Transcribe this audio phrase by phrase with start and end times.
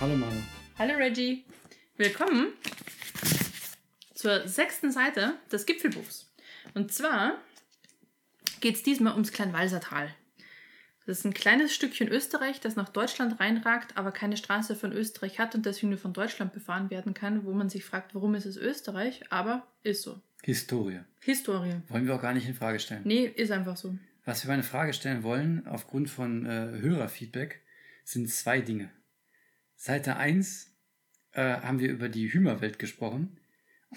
[0.00, 0.40] Hallo Manu.
[0.78, 1.44] Hallo Reggie.
[1.96, 2.52] Willkommen
[4.14, 6.32] zur sechsten Seite des Gipfelbuchs.
[6.74, 7.38] Und zwar
[8.60, 10.14] geht es diesmal ums Kleinwalsertal.
[11.04, 15.40] Das ist ein kleines Stückchen Österreich, das nach Deutschland reinragt, aber keine Straße von Österreich
[15.40, 18.46] hat und deswegen nur von Deutschland befahren werden kann, wo man sich fragt, warum ist
[18.46, 19.24] es Österreich?
[19.30, 20.20] Aber ist so.
[20.44, 21.00] Historie.
[21.22, 21.74] Historie.
[21.88, 23.02] Wollen wir auch gar nicht in Frage stellen.
[23.04, 23.96] Nee, ist einfach so.
[24.24, 27.62] Was wir mal in Frage stellen wollen, aufgrund von äh, Hörerfeedback,
[28.04, 28.92] sind zwei Dinge.
[29.78, 30.76] Seite 1
[31.32, 33.38] äh, haben wir über die Hümerwelt gesprochen.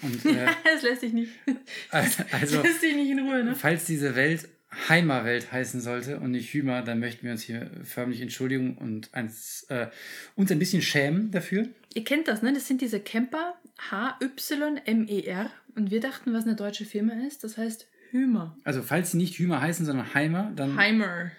[0.00, 1.32] Und, äh, das lässt sich nicht.
[1.90, 3.54] also, Das lässt sich nicht in Ruhe, ne?
[3.54, 4.48] falls diese Welt
[4.88, 9.66] Heimerwelt heißen sollte und nicht Hümer, dann möchten wir uns hier förmlich entschuldigen und eins,
[9.68, 9.88] äh,
[10.34, 11.68] uns ein bisschen schämen dafür.
[11.92, 12.54] Ihr kennt das, ne?
[12.54, 13.54] Das sind diese Camper
[13.90, 15.50] H-Y-M-E-R.
[15.74, 17.44] Und wir dachten, was eine deutsche Firma ist.
[17.44, 18.56] Das heißt Hümer.
[18.64, 21.30] Also falls sie nicht Hümer heißen, sondern Heimer, dann Heimer.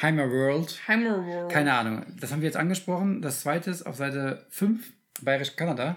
[0.00, 0.80] Heimer World.
[0.88, 1.52] Heimer World.
[1.52, 2.06] Keine Ahnung.
[2.18, 3.20] Das haben wir jetzt angesprochen.
[3.20, 5.96] Das zweite ist auf Seite 5, Bayerisch Kanada,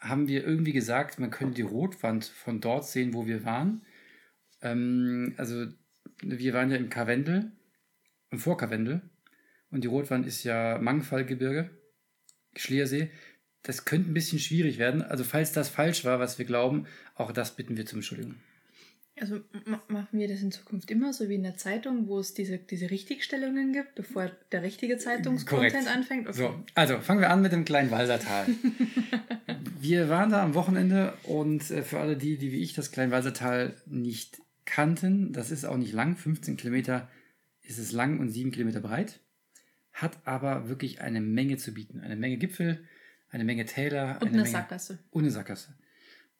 [0.00, 3.82] haben wir irgendwie gesagt, man könnte die Rotwand von dort sehen, wo wir waren.
[4.62, 5.66] Ähm, also
[6.22, 7.52] wir waren ja im Karwendel,
[8.30, 9.02] im Vorkarwendel.
[9.70, 11.70] Und die Rotwand ist ja Mangfallgebirge,
[12.56, 13.10] Schliersee.
[13.62, 15.02] Das könnte ein bisschen schwierig werden.
[15.02, 18.42] Also falls das falsch war, was wir glauben, auch das bitten wir zum Entschuldigen.
[19.20, 22.32] Also ma- machen wir das in Zukunft immer so wie in der Zeitung, wo es
[22.34, 25.88] diese, diese Richtigstellungen gibt, bevor der richtige Zeitungscontent Korrekt.
[25.88, 26.28] anfängt?
[26.28, 26.38] Okay.
[26.38, 28.46] So, also fangen wir an mit dem kleinen Walsertal.
[29.80, 33.76] wir waren da am Wochenende und äh, für alle die, die wie ich das Kleinwalsertal
[33.86, 37.08] nicht kannten, das ist auch nicht lang, 15 Kilometer
[37.62, 39.20] ist es lang und 7 Kilometer breit,
[39.92, 42.00] hat aber wirklich eine Menge zu bieten.
[42.00, 42.84] Eine Menge Gipfel,
[43.30, 44.16] eine Menge Täler.
[44.20, 44.98] Und eine, eine Menge, Sackgasse.
[45.10, 45.74] Und eine Sackgasse.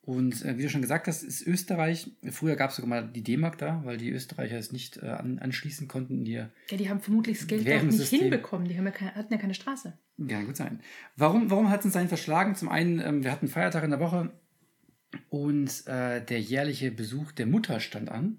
[0.02, 3.22] Und äh, wie du schon gesagt hast, ist Österreich, früher gab es sogar mal die
[3.22, 6.88] D-Mark da, weil die Österreicher es nicht äh, an, anschließen konnten in ihr Ja, die
[6.88, 8.66] haben vermutlich das Geld auch nicht hinbekommen.
[8.66, 9.92] Die haben ja keine, hatten ja keine Straße.
[10.16, 10.80] Ja, gut sein.
[11.16, 12.54] Warum, warum hat es uns einen verschlagen?
[12.54, 14.32] Zum einen, ähm, wir hatten Feiertag in der Woche
[15.28, 18.38] und äh, der jährliche Besuch der Mutter stand an.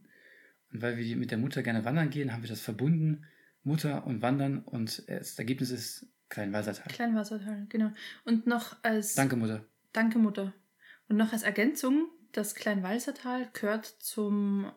[0.74, 3.26] Und weil wir die- mit der Mutter gerne wandern gehen, haben wir das verbunden,
[3.64, 4.60] Mutter und Wandern.
[4.60, 6.92] Und äh, das Ergebnis ist Kleinwalsertal.
[6.92, 7.92] Kleinwassertal, genau.
[8.26, 9.66] Und noch als Danke, Mutter.
[9.94, 10.54] Danke, Mutter.
[11.12, 14.72] Und noch als Ergänzung, das Kleinwalsertal gehört zum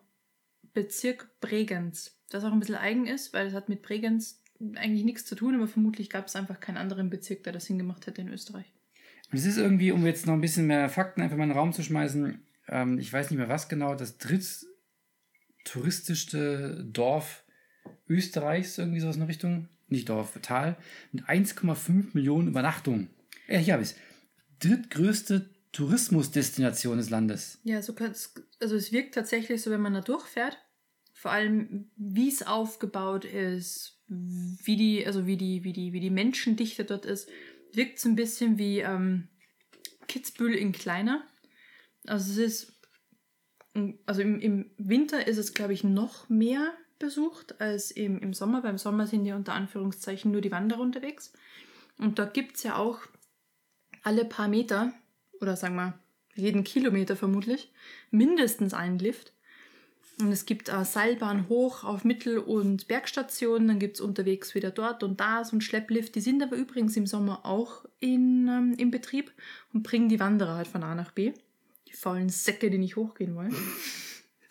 [0.72, 2.18] Bezirk Bregenz.
[2.28, 4.42] Das auch ein bisschen eigen ist, weil es hat mit Bregenz
[4.74, 8.08] eigentlich nichts zu tun, aber vermutlich gab es einfach keinen anderen Bezirk, der das hingemacht
[8.08, 8.66] hätte in Österreich.
[9.30, 11.56] Und es ist irgendwie, um jetzt noch ein bisschen mehr Fakten einfach mal in den
[11.56, 17.44] Raum zu schmeißen, ähm, ich weiß nicht mehr was genau, das dritttouristischste Dorf
[18.08, 20.76] Österreichs, irgendwie sowas in der Richtung, nicht Dorf, Tal,
[21.12, 23.10] mit 1,5 Millionen Übernachtungen.
[23.46, 23.96] Ja, hier habe ich es.
[24.58, 27.58] Drittgrößte Tourismusdestination des Landes.
[27.64, 27.94] Ja, so
[28.60, 30.56] also es wirkt tatsächlich so, wenn man da durchfährt,
[31.12, 36.10] vor allem wie es aufgebaut ist, wie die, also wie die, wie die, wie die
[36.10, 37.28] Menschendichte dort ist,
[37.72, 39.28] wirkt so ein bisschen wie ähm,
[40.06, 41.26] Kitzbühel in kleiner.
[42.06, 42.80] Also es ist,
[44.06, 48.62] also im, im Winter ist es, glaube ich, noch mehr besucht als im, im Sommer.
[48.62, 51.32] Beim Sommer sind ja unter Anführungszeichen nur die Wanderer unterwegs.
[51.98, 53.00] Und dort gibt es ja auch
[54.02, 54.92] alle paar Meter,
[55.40, 55.98] oder sagen wir
[56.34, 57.72] jeden Kilometer vermutlich,
[58.10, 59.32] mindestens einen Lift.
[60.20, 64.70] Und es gibt äh, Seilbahn hoch auf Mittel- und Bergstationen, dann gibt es unterwegs wieder
[64.70, 66.14] dort und da so ein Schlepplift.
[66.14, 69.32] Die sind aber übrigens im Sommer auch in, ähm, im Betrieb
[69.72, 71.32] und bringen die Wanderer halt von A nach B.
[71.88, 73.54] Die faulen Säcke, die nicht hochgehen wollen.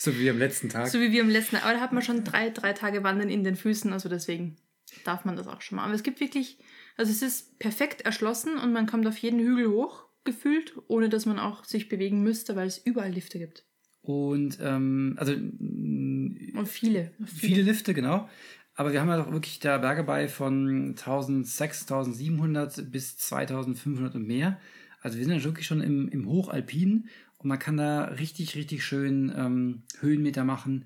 [0.04, 0.90] So wie am letzten Tag.
[0.90, 3.46] So wie wir im letzten, aber da hat man schon drei, drei Tage Wandern in
[3.46, 4.58] den Füßen, also deswegen
[5.06, 5.86] darf man das auch schon mal.
[5.86, 6.58] Aber es gibt wirklich,
[6.98, 11.26] also es ist perfekt erschlossen und man kommt auf jeden Hügel hoch, gefühlt, ohne dass
[11.26, 13.66] man auch sich bewegen müsste, weil es überall Lifte gibt.
[14.02, 17.12] Und ähm, also mm, Und viele.
[17.26, 18.30] viele Lifte, genau.
[18.76, 24.28] Aber wir haben ja doch wirklich da Berge bei von 1600, 1700 bis 2500 und
[24.28, 24.60] mehr.
[25.02, 27.08] Also wir sind ja wirklich schon im, im Hochalpinen
[27.38, 30.86] und man kann da richtig, richtig schön ähm, Höhenmeter machen.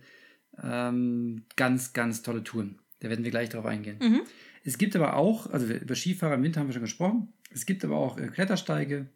[0.62, 2.80] Ähm, ganz, ganz tolle Touren.
[3.00, 3.98] Da werden wir gleich drauf eingehen.
[4.02, 4.22] Mhm.
[4.64, 7.86] Es gibt aber auch, also über Skifahrer im Winter haben wir schon gesprochen, es gibt
[7.86, 9.08] aber auch äh, Klettersteige,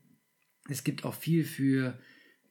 [0.70, 1.98] es gibt auch viel für,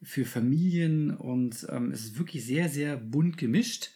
[0.02, 3.90] für Familien und ähm, es ist wirklich sehr, sehr bunt gemischt.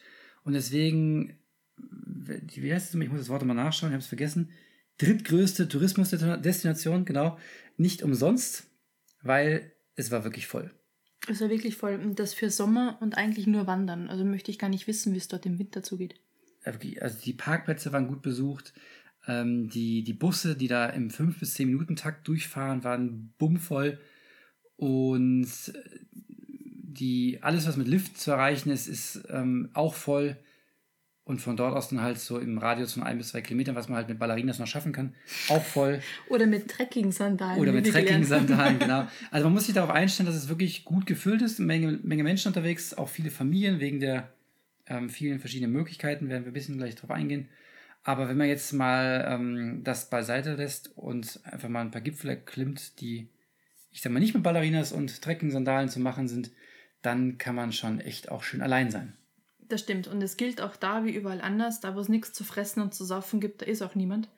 [0.45, 1.39] Und deswegen,
[1.77, 4.51] wie heißt es, ich muss das Wort mal nachschauen, ich habe es vergessen,
[4.99, 7.39] drittgrößte Tourismusdestination, genau,
[7.77, 8.69] nicht umsonst,
[9.23, 10.71] weil es war wirklich voll.
[11.29, 11.95] Es war wirklich voll.
[11.95, 14.11] Und das für Sommer und eigentlich nur Wandern.
[14.11, 16.17] Also möchte ich gar nicht wissen, wie es dort im Winter zugeht.
[16.65, 18.75] Also die Parkplätze waren gut besucht.
[19.26, 23.99] Ähm, die, die Busse, die da im 5 bis 10 Minuten Takt durchfahren, waren bummvoll.
[24.76, 25.49] Und
[26.94, 30.37] die, alles, was mit Lift zu erreichen ist, ist ähm, auch voll.
[31.25, 33.88] und von dort aus dann halt so im Radius von ein bis zwei Kilometern, was
[33.88, 35.15] man halt mit Ballerinas noch schaffen kann,
[35.49, 36.00] auch voll.
[36.29, 37.61] Oder mit Trekking-Sandalen.
[37.61, 37.87] Oder mit.
[37.87, 39.09] Trekking-Sandalen, genau.
[39.31, 42.25] Also man muss sich darauf einstellen, dass es wirklich gut gefüllt ist, eine Menge, Menge
[42.25, 44.29] Menschen unterwegs, auch viele Familien wegen der
[44.87, 47.49] ähm, vielen verschiedenen Möglichkeiten, werden wir ein bisschen gleich drauf eingehen.
[48.05, 52.31] Aber wenn man jetzt mal ähm, das beiseite lässt und einfach mal ein paar Gipfel
[52.31, 53.31] erklimmt, die,
[53.91, 56.53] ich sag mal, nicht mit Ballerinas und Trekking-Sandalen zu machen sind,
[57.01, 59.17] dann kann man schon echt auch schön allein sein.
[59.59, 60.06] Das stimmt.
[60.06, 61.81] Und es gilt auch da wie überall anders.
[61.81, 64.29] Da, wo es nichts zu fressen und zu saufen gibt, da ist auch niemand.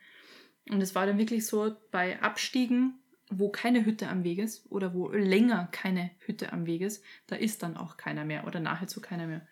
[0.70, 2.94] Und es war dann wirklich so bei Abstiegen,
[3.30, 7.34] wo keine Hütte am Weg ist oder wo länger keine Hütte am Weg ist, da
[7.34, 9.46] ist dann auch keiner mehr oder nahezu keiner mehr.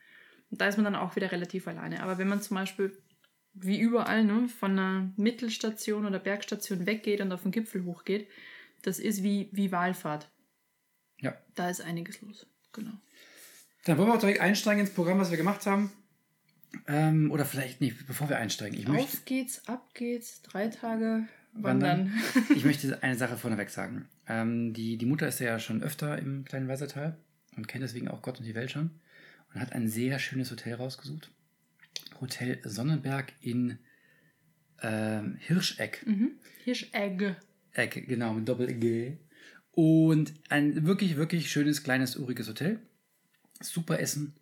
[0.51, 2.03] Und da ist man dann auch wieder relativ alleine.
[2.03, 2.97] Aber wenn man zum Beispiel,
[3.55, 8.29] wie überall, ne, von einer Mittelstation oder Bergstation weggeht und auf den Gipfel hochgeht,
[8.83, 10.29] das ist wie, wie Wahlfahrt.
[11.21, 11.35] Ja.
[11.55, 12.47] Da ist einiges los.
[12.73, 12.93] Genau.
[13.85, 15.93] Dann wollen wir auch direkt einsteigen ins Programm, was wir gemacht haben.
[16.89, 18.79] Ähm, oder vielleicht, nee, bevor wir einsteigen.
[18.79, 22.13] Ich möchte, Auf geht's, ab geht's, drei Tage Wandern.
[22.13, 22.23] wandern.
[22.57, 24.09] ich möchte eine Sache vorneweg sagen.
[24.27, 27.17] Ähm, die, die Mutter ist ja schon öfter im kleinen Weißertal
[27.57, 28.91] und kennt deswegen auch Gott und die Welt schon
[29.53, 31.31] und hat ein sehr schönes Hotel rausgesucht.
[32.21, 33.79] Hotel Sonnenberg in
[34.83, 36.05] ähm, Hirscheck.
[36.07, 36.33] mhm.
[36.65, 37.37] Hirschegg.
[37.73, 39.17] Eck, genau, mit Doppel-G.
[39.73, 42.79] Und ein wirklich, wirklich schönes, kleines, uriges Hotel.
[43.61, 44.35] Super Essen,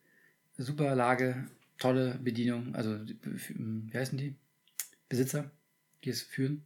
[0.58, 1.46] super Lage,
[1.78, 2.74] tolle Bedienung.
[2.74, 4.34] Also, die- wie heißen die?
[5.08, 5.50] Besitzer,
[6.04, 6.64] die es führen.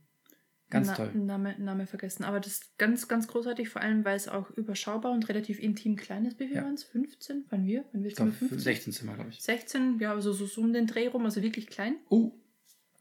[0.69, 1.11] Ganz Na, toll.
[1.15, 2.25] Name, Name vergessen.
[2.25, 5.95] Aber das ist ganz, ganz großartig, vor allem, weil es auch überschaubar und relativ intim
[5.95, 6.41] klein ist.
[6.41, 6.65] Wie viel Ja.
[6.65, 6.83] waren es?
[6.85, 7.45] 15?
[7.51, 7.85] Waren wir?
[7.93, 8.59] Waren wir Ich glaube, 15?
[8.59, 9.41] 16 Zimmer, glaube ich.
[9.41, 11.97] 16, ja, also so, so um den Dreh rum, also wirklich klein.
[12.09, 12.33] Oh,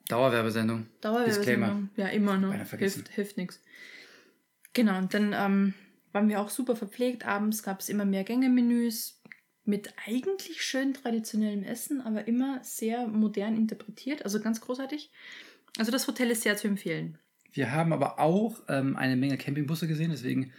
[0.08, 0.86] Dauerwerbesendung.
[1.02, 1.68] Disclaimer.
[1.68, 1.90] Dauerwerbesendung.
[1.96, 2.50] Ja, immer, ne?
[2.50, 3.00] Beinahe vergessen.
[3.06, 3.62] Hilft, hilft nichts.
[4.74, 5.74] Genau, und dann ähm,
[6.12, 7.26] waren wir auch super verpflegt.
[7.26, 9.22] Abends gab es immer mehr Gängemenüs
[9.64, 14.24] mit eigentlich schön traditionellem Essen, aber immer sehr modern interpretiert.
[14.24, 15.10] Also ganz großartig.
[15.80, 17.18] Also das Hotel ist sehr zu empfehlen.
[17.56, 20.52] Wir haben aber auch ähm, eine Menge Campingbusse gesehen, deswegen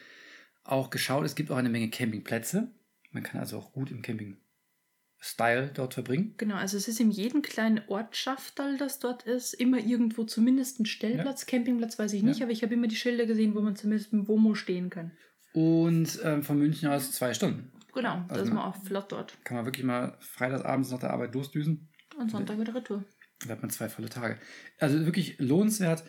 [0.64, 1.24] auch geschaut.
[1.26, 2.70] Es gibt auch eine Menge Campingplätze.
[3.12, 6.34] Man kann also auch gut im Camping-Style dort verbringen.
[6.38, 10.86] Genau, also es ist in jedem kleinen Ortschafterl, das dort ist, immer irgendwo zumindest ein
[10.86, 11.44] Stellplatz.
[11.46, 12.46] Campingplatz weiß ich nicht, Ja.
[12.46, 15.12] aber ich habe immer die Schilder gesehen, wo man zumindest im Womo stehen kann.
[15.52, 17.72] Und ähm, von München aus zwei Stunden.
[17.94, 19.36] Genau, da Also ist man auch flott dort.
[19.44, 21.88] Kann man wirklich mal freitagsabends nach der Arbeit durchdüsen.
[22.18, 23.04] Und Sonntag wieder Retour.
[23.40, 24.38] Da hat man zwei volle Tage.
[24.78, 26.02] Also wirklich lohnenswert.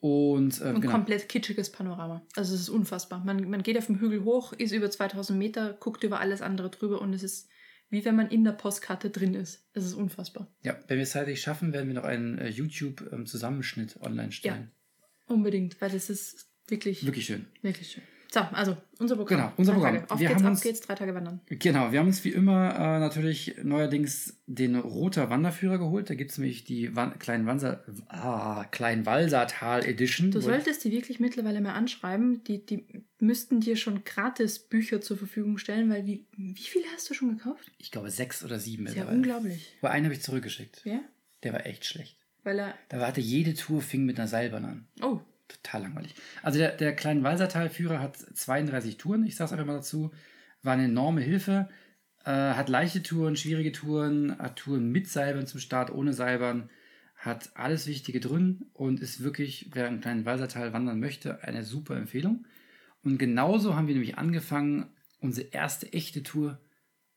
[0.00, 0.92] Und, äh, Und genau.
[0.92, 2.26] komplett kitschiges Panorama.
[2.34, 3.22] Also es ist unfassbar.
[3.24, 6.70] Man, man geht auf dem Hügel hoch, ist über 2000 Meter, guckt über alles andere
[6.70, 7.48] drüber und es ist
[7.90, 9.66] wie wenn man in der Postkarte drin ist.
[9.72, 10.46] Es ist unfassbar.
[10.62, 14.70] Ja, wenn wir es zeitlich schaffen, werden wir noch einen äh, YouTube-Zusammenschnitt online stellen.
[15.26, 17.46] Unbedingt, weil es ist wirklich, Wirklich schön.
[17.62, 18.02] wirklich schön.
[18.32, 19.38] So, also unser Programm.
[19.40, 19.94] Genau, unser Drei Programm.
[20.02, 20.10] Tage.
[20.12, 21.40] Auf Wir geht's, haben ab uns- geht's, drei Tage wandern.
[21.48, 26.08] Genau, wir haben uns wie immer äh, natürlich neuerdings den Roter Wanderführer geholt.
[26.10, 30.30] Da gibt es nämlich die Wan Klein Wanser ah, Kleinwalsertal Edition.
[30.30, 32.44] Du solltest die wirklich mittlerweile mal anschreiben.
[32.44, 32.84] Die, die
[33.18, 37.36] müssten dir schon gratis Bücher zur Verfügung stellen, weil wie, wie viele hast du schon
[37.36, 37.70] gekauft?
[37.78, 38.86] ich glaube sechs oder sieben.
[38.86, 39.74] Ist ja unglaublich.
[39.82, 40.82] Aber einen habe ich zurückgeschickt.
[40.84, 41.00] Ja?
[41.42, 42.16] Der war echt schlecht.
[42.44, 42.74] Weil er.
[42.88, 44.86] Da hatte jede Tour fing mit einer Seilbahn an.
[45.02, 46.14] Oh, Total langweilig.
[46.42, 50.12] Also der, der kleine Walsertal-Führer hat 32 Touren, ich sag's einfach mal dazu.
[50.62, 51.68] War eine enorme Hilfe.
[52.24, 56.70] Äh, hat leichte Touren, schwierige Touren, hat Touren mit Seilbahn zum Start, ohne Seilbahn.
[57.16, 61.96] Hat alles Wichtige drin und ist wirklich, wer im kleinen Walsertal wandern möchte, eine super
[61.96, 62.46] Empfehlung.
[63.02, 64.86] Und genauso haben wir nämlich angefangen,
[65.20, 66.60] unsere erste echte Tour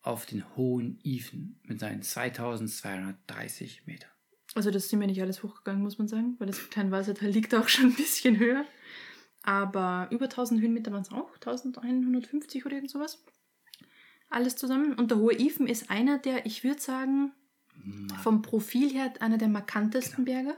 [0.02, 4.13] auf den Hohen Ifen mit seinen 2230 Metern.
[4.54, 7.68] Also das sind wir nicht alles hochgegangen, muss man sagen, weil das Kleinwalsertal liegt auch
[7.68, 8.64] schon ein bisschen höher.
[9.42, 13.22] Aber über 1000 Höhenmeter waren es auch, 1150 oder irgend sowas.
[14.30, 14.94] Alles zusammen.
[14.94, 17.32] Und der Hohe Ifen ist einer der, ich würde sagen,
[18.22, 20.56] vom Profil her einer der markantesten Berge,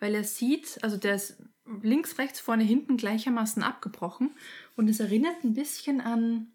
[0.00, 1.42] weil er sieht, also der ist
[1.82, 4.30] links, rechts, vorne, hinten gleichermaßen abgebrochen
[4.76, 6.48] und es erinnert ein bisschen an,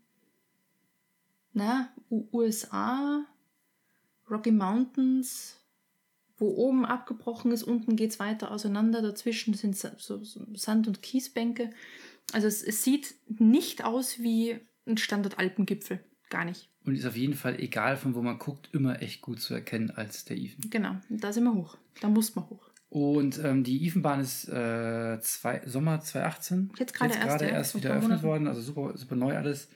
[1.53, 3.25] na, USA,
[4.29, 5.61] Rocky Mountains,
[6.41, 10.21] wo oben abgebrochen ist, unten geht es weiter auseinander, dazwischen sind so,
[10.55, 11.69] Sand- und Kiesbänke.
[12.33, 16.69] Also es, es sieht nicht aus wie ein Standard-Alpengipfel, gar nicht.
[16.83, 19.91] Und ist auf jeden Fall, egal von wo man guckt, immer echt gut zu erkennen
[19.91, 20.69] als der Ifen.
[20.71, 21.77] Genau, da sind wir hoch.
[22.01, 22.71] Da muss man hoch.
[22.89, 26.71] Und ähm, die Ifenbahn ist äh, zwei, Sommer 2018.
[26.77, 29.69] Jetzt gerade erst, gerade ja, erst wieder eröffnet worden, also super, super neu alles.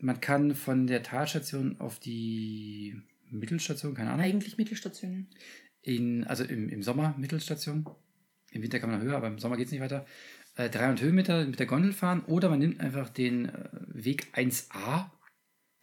[0.00, 2.96] Man kann von der Talstation auf die
[3.30, 5.28] Mittelstation, keine Ahnung, Eigentlich Mittelstationen.
[5.86, 7.86] In, also im, im Sommer Mittelstation.
[8.50, 10.04] Im Winter kann man höher, aber im Sommer geht es nicht weiter.
[10.56, 15.10] Äh, 300 Höhenmeter mit der Gondel fahren oder man nimmt einfach den äh, Weg 1a.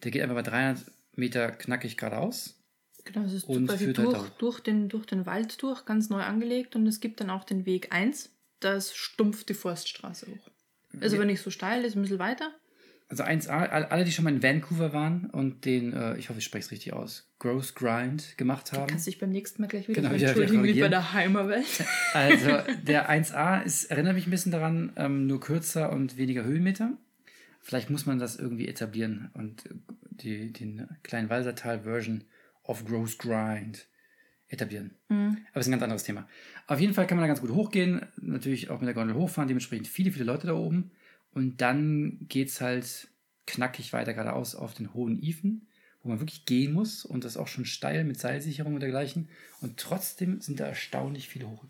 [0.02, 0.84] Der geht einfach bei 300
[1.16, 2.60] Meter knackig geradeaus.
[3.04, 6.10] Genau, es ist Und quasi führt halt durch, durch, den, durch den Wald durch, ganz
[6.10, 6.76] neu angelegt.
[6.76, 8.30] Und es gibt dann auch den Weg 1,
[8.60, 10.50] das stumpft die Forststraße hoch.
[11.00, 11.18] Ist Ja.
[11.18, 12.52] aber nicht so steil, ist ein bisschen weiter.
[13.08, 16.38] Also 1A, all- alle, die schon mal in Vancouver waren und den, äh, ich hoffe,
[16.38, 18.86] ich spreche es richtig aus, Growth Grind gemacht haben.
[18.88, 21.66] kannst dich beim nächsten Mal gleich wieder Genau, entschuldigen, wie bei der Heimerwelt.
[22.14, 22.50] Also
[22.82, 26.96] der 1A ist, erinnert mich ein bisschen daran, ähm, nur kürzer und weniger Höhenmeter.
[27.60, 29.70] Vielleicht muss man das irgendwie etablieren und äh,
[30.10, 32.24] die, den kleinen Walsertal-Version
[32.62, 33.86] of Growth Grind
[34.48, 34.92] etablieren.
[35.08, 35.38] Mhm.
[35.52, 36.26] Aber ist ein ganz anderes Thema.
[36.66, 39.48] Auf jeden Fall kann man da ganz gut hochgehen, natürlich auch mit der Gondel hochfahren,
[39.48, 40.90] dementsprechend viele, viele Leute da oben.
[41.34, 43.08] Und dann geht es halt
[43.46, 45.66] knackig weiter geradeaus auf den hohen Ifen,
[46.02, 49.28] wo man wirklich gehen muss und das auch schon steil mit Seilsicherung und dergleichen.
[49.60, 51.64] Und trotzdem sind da erstaunlich viele hoch.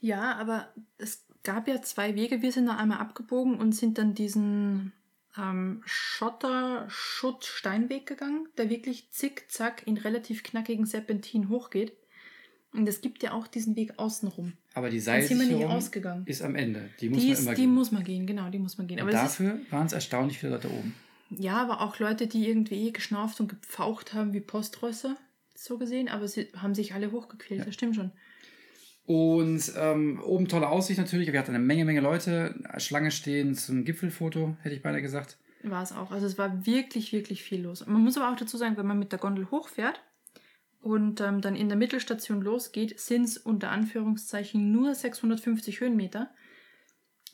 [0.00, 2.42] Ja, aber es gab ja zwei Wege.
[2.42, 4.92] Wir sind da einmal abgebogen und sind dann diesen
[5.36, 11.92] ähm, Schotter-Schutt-Steinweg gegangen, der wirklich zickzack in relativ knackigen Serpentin hochgeht.
[12.72, 14.54] Und es gibt ja auch diesen Weg außenrum.
[14.74, 15.78] Aber die Seilsicherung
[16.24, 16.88] ist am Ende.
[17.00, 17.74] Die muss Die, man ist, immer die gehen.
[17.74, 18.96] muss man gehen, genau, die muss man gehen.
[19.00, 20.94] und Aber ist, dafür waren es erstaunlich viele Leute oben.
[21.30, 25.16] ja, aber auch Leute, die irgendwie eh geschnauft und gepfaucht haben wie Poströsser,
[25.54, 27.66] so gesehen, aber sie haben sich alle hochgequält, Ja.
[27.66, 28.12] das stimmt schon.
[29.04, 31.32] Und ähm, oben tolle Aussicht natürlich.
[31.32, 32.54] Wir hatten eine Menge, Menge Leute.
[32.78, 35.38] Schlange stehen zum Gipfelfoto, hätte ich beinahe gesagt.
[35.64, 36.12] War es auch.
[36.12, 37.84] Also es war wirklich, wirklich viel los.
[37.86, 40.00] Man muss aber auch dazu sagen, wenn man mit der Gondel hochfährt
[40.82, 46.34] und ähm, dann in der Mittelstation losgeht, sind es unter Anführungszeichen nur 650 Höhenmeter.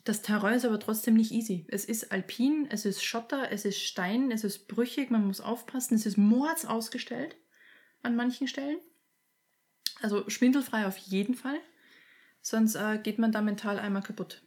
[0.05, 1.67] Das Terrain ist aber trotzdem nicht easy.
[1.69, 5.95] Es ist alpin, es ist Schotter, es ist Stein, es ist brüchig, man muss aufpassen,
[5.95, 7.37] es ist mords ausgestellt
[8.03, 8.79] an manchen Stellen.
[10.01, 11.59] Also schwindelfrei auf jeden Fall.
[12.43, 14.43] Sonst äh, geht man da mental einmal kaputt.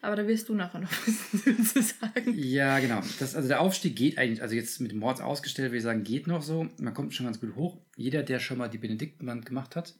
[0.00, 2.34] Aber da wirst du nachher noch was zu sagen.
[2.36, 3.00] Ja, genau.
[3.18, 6.04] Das, also der Aufstieg geht eigentlich, also jetzt mit dem Mords ausgestellt, würde ich sagen,
[6.04, 6.68] geht noch so.
[6.78, 7.80] Man kommt schon ganz gut hoch.
[7.96, 9.98] Jeder, der schon mal die Benediktenwand gemacht hat,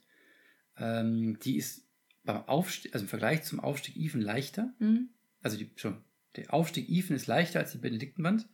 [0.77, 1.85] ähm, die ist
[2.23, 4.73] beim Aufstieg, also im Vergleich zum Aufstieg Even leichter.
[4.79, 5.09] Mhm.
[5.41, 5.97] Also die, schon,
[6.35, 8.47] der Aufstieg Even ist leichter als die Benediktenwand.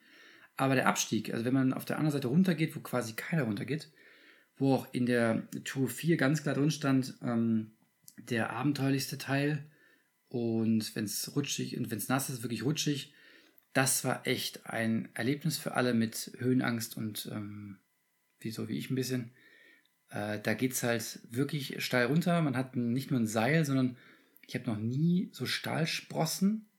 [0.58, 3.92] Aber der Abstieg, also wenn man auf der anderen Seite runtergeht, wo quasi keiner runtergeht,
[4.58, 7.74] wo auch in der Tour 4 ganz klar drin stand, ähm,
[8.18, 9.70] der abenteuerlichste Teil
[10.30, 13.14] und wenn es rutschig und wenn es nass ist, wirklich rutschig,
[13.74, 17.78] das war echt ein Erlebnis für alle mit Höhenangst und ähm,
[18.40, 19.32] wie so wie ich ein bisschen.
[20.10, 22.42] Äh, da geht es halt wirklich steil runter.
[22.42, 23.98] Man hat nicht nur ein Seil, sondern
[24.48, 26.70] ich habe noch nie so Stahlsprossen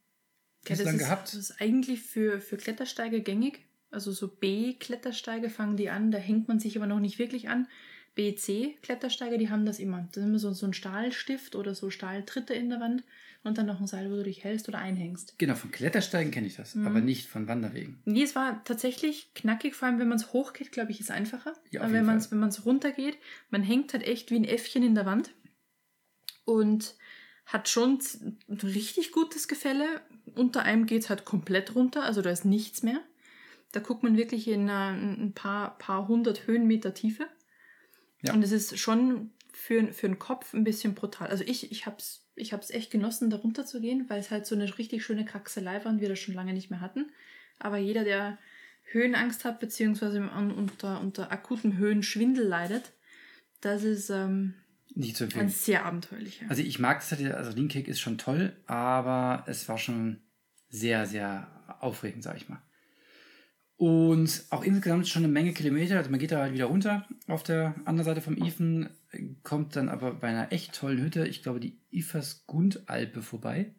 [0.66, 1.28] Ja, das, ist, gehabt.
[1.28, 3.66] das ist eigentlich für, für Klettersteige gängig.
[3.90, 7.68] Also so B-Klettersteige fangen die an, da hängt man sich aber noch nicht wirklich an.
[8.14, 10.08] B, C-Klettersteige, die haben das immer.
[10.12, 13.04] Das ist immer so, so ein Stahlstift oder so Stahltritte in der Wand
[13.46, 15.38] und dann noch ein Seil, wo du dich hältst oder einhängst.
[15.38, 16.86] Genau, von Klettersteigen kenne ich das, Mhm.
[16.86, 18.00] aber nicht von Wanderwegen.
[18.04, 21.54] Nee, es war tatsächlich knackig, vor allem wenn man es hochgeht, glaube ich, ist einfacher.
[21.70, 23.18] Ja, Aber wenn man es wenn man's runtergeht,
[23.50, 25.30] man hängt halt echt wie ein Äffchen in der Wand
[26.44, 26.94] und
[27.44, 27.98] hat schon
[28.48, 30.00] ein richtig gutes Gefälle.
[30.34, 33.00] Unter einem geht es halt komplett runter, also da ist nichts mehr.
[33.72, 37.26] Da guckt man wirklich in ein paar, paar hundert Höhenmeter Tiefe.
[38.22, 38.32] Ja.
[38.32, 41.28] Und es ist schon für, für den Kopf ein bisschen brutal.
[41.28, 44.30] Also ich, ich habe es ich hab's echt genossen, da runter zu gehen, weil es
[44.30, 47.06] halt so eine richtig schöne Kraxelei war und wir das schon lange nicht mehr hatten.
[47.58, 48.38] Aber jeder, der
[48.92, 52.92] Höhenangst hat, beziehungsweise unter, unter akutem Höhenschwindel leidet,
[53.62, 54.54] das ist ähm,
[54.94, 55.48] Nicht zu ein empfehlen.
[55.48, 56.44] sehr abenteuerlicher.
[56.50, 60.20] Also ich mag das, halt, also Lean Kick ist schon toll, aber es war schon
[60.68, 62.60] sehr, sehr aufregend, sag ich mal.
[63.78, 65.96] Und auch insgesamt schon eine Menge Kilometer.
[65.98, 68.88] Also man geht da halt wieder runter auf der anderen Seite vom Ifen,
[69.42, 73.74] kommt dann aber bei einer echt tollen Hütte, ich glaube die Ifersgund-Alpe vorbei.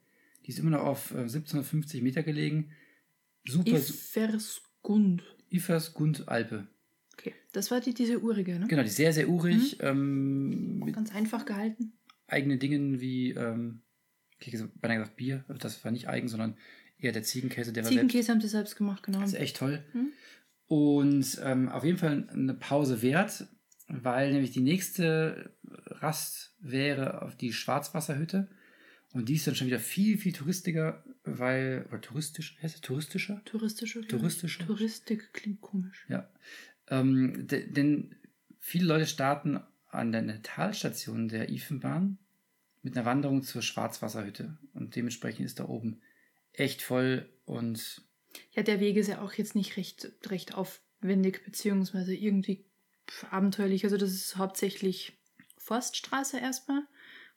[0.45, 2.71] Die ist immer noch auf äh, 1750 Meter gelegen.
[3.47, 5.23] Super, su- Iferskund.
[5.49, 6.67] Ifersgund-Alpe.
[7.13, 8.67] Okay, das war die, diese urige, ne?
[8.67, 9.77] Genau, die ist sehr, sehr urig.
[9.81, 11.93] Ähm, mit Ganz einfach gehalten.
[12.27, 13.81] eigenen Dingen wie, ähm,
[14.39, 16.57] ich hätte beinahe gesagt Bier, aber das war nicht eigen, sondern
[16.99, 18.01] eher der Ziegenkäse, der war selbst.
[18.09, 19.19] Ziegenkäse haben sie selbst gemacht, genau.
[19.21, 19.83] Das ist echt toll.
[19.93, 20.11] Mhm.
[20.67, 23.47] Und ähm, auf jeden Fall eine Pause wert,
[23.87, 28.49] weil nämlich die nächste Rast wäre auf die Schwarzwasserhütte.
[29.13, 33.41] Und die ist dann schon wieder viel, viel touristischer, weil, oder touristisch, heißt es touristischer?
[33.45, 34.05] Touristische.
[34.05, 34.65] Touristische.
[34.65, 36.05] Touristik klingt komisch.
[36.09, 36.29] Ja.
[36.89, 38.15] Ähm, de, denn
[38.59, 42.19] viele Leute starten an der Talstation der Ifenbahn
[42.81, 44.57] mit einer Wanderung zur Schwarzwasserhütte.
[44.73, 46.01] Und dementsprechend ist da oben
[46.53, 48.01] echt voll und
[48.51, 52.65] Ja, der Weg ist ja auch jetzt nicht recht, recht aufwendig, beziehungsweise irgendwie
[53.31, 53.83] abenteuerlich.
[53.83, 55.17] Also das ist hauptsächlich
[55.57, 56.83] Forststraße erstmal.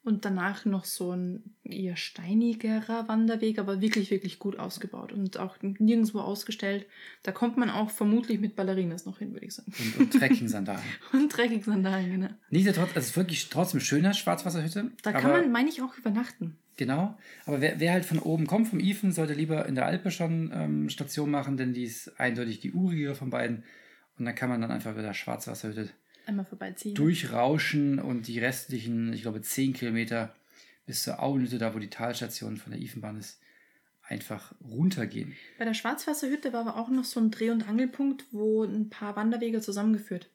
[0.03, 5.59] und danach noch so ein eher steinigerer Wanderweg, aber wirklich, wirklich gut ausgebaut und auch
[5.61, 6.87] nirgendwo ausgestellt.
[7.23, 9.73] Da kommt man auch vermutlich mit Ballerinas noch hin, würde ich sagen.
[9.79, 10.83] Und, und Trekking-Sandalen.
[11.13, 12.31] und Trekking-Sandalen, genau.
[12.49, 14.91] Nichtsdestotrotz, also es ist wirklich trotzdem schöner Schwarzwasserhütte.
[15.03, 16.57] Da kann man, meine ich, auch übernachten.
[16.77, 20.11] Genau, aber wer, wer halt von oben kommt, vom Ifen, sollte lieber in der Alpe
[20.11, 23.65] schon ähm, Station machen, denn die ist eindeutig die urige von beiden.
[24.21, 25.89] Und dann kann man dann einfach wieder Schwarzwasserhütte
[26.27, 26.95] Einmal vorbeiziehen.
[26.95, 30.37] durchrauschen und die restlichen, ich glaube, 10 Kilometer
[30.85, 33.41] bis zur Auenhütte, da wo die Talstation von der Ifenbahn ist,
[34.03, 35.35] einfach runtergehen.
[35.59, 39.17] Bei der Schwarzwasserhütte war aber auch noch so ein Dreh- und Angelpunkt, wo ein paar
[39.17, 40.29] Wanderwege zusammengeführt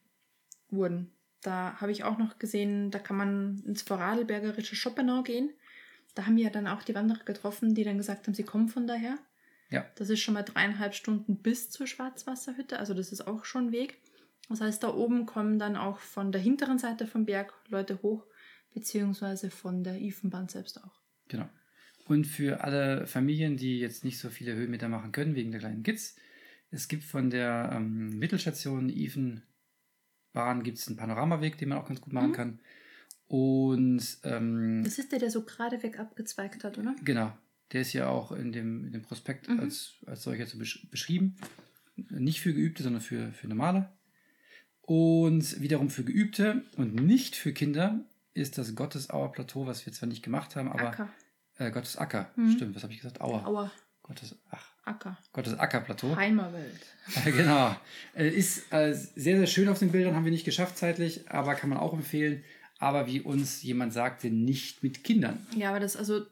[0.72, 1.12] wurden.
[1.44, 5.52] Da habe ich auch noch gesehen, da kann man ins Vorarlbergerische Schoppenau gehen.
[6.16, 8.68] Da haben wir ja dann auch die Wanderer getroffen, die dann gesagt haben, sie kommen
[8.68, 9.20] von daher.
[9.70, 9.86] Ja.
[9.96, 14.02] Das ist schon mal dreieinhalb Stunden bis zur Schwarzwasserhütte, also das ist auch schon Weg.
[14.50, 18.26] Das heißt, da oben kommen dann auch von der hinteren Seite vom Berg Leute hoch,
[18.74, 21.02] beziehungsweise von der Ifenbahn selbst auch.
[21.30, 21.50] Genau.
[22.08, 25.82] Und für alle Familien, die jetzt nicht so viele Höhenmeter machen können, wegen der kleinen
[25.82, 26.16] Kids,
[26.70, 32.02] es gibt von der ähm, Mittelstation Ifenbahn gibt es einen Panoramaweg, den man auch ganz
[32.02, 32.34] gut machen Mhm.
[32.34, 32.60] kann.
[33.28, 36.96] Und ähm, Das ist der, der so geradeweg abgezweigt hat, oder?
[37.04, 37.36] Genau,
[37.72, 39.60] der ist ja auch in dem, in dem Prospekt Mhm.
[39.60, 41.36] als, als solcher so besch beschrieben.
[42.10, 43.90] Nicht für Geübte, sondern für, für Normale.
[44.82, 48.02] Und wiederum für Geübte und nicht für Kinder
[48.34, 51.10] ist das Gottesauer Plateau, was wir zwar nicht gemacht haben, aber Acker.
[51.58, 52.32] Äh, Gottes Acker.
[52.36, 52.52] Mhm.
[52.52, 53.22] Stimmt, was habe ich gesagt?
[53.22, 53.46] Auer.
[53.48, 53.72] Aua.
[54.04, 55.18] Gottes, ach, Acker.
[55.34, 56.16] Gottes Acker Plateau.
[56.16, 56.80] Heimerwelt.
[57.26, 57.76] Äh, genau.
[58.16, 61.56] Äh, Ist äh, sehr, sehr schön auf den Bildern, haben wir nicht geschafft zeitlich, aber
[61.56, 62.44] kann man auch empfehlen.
[62.78, 65.46] Aber wie uns jemand sagte, nicht mit Kindern.
[65.56, 66.26] Ja, aber das, also,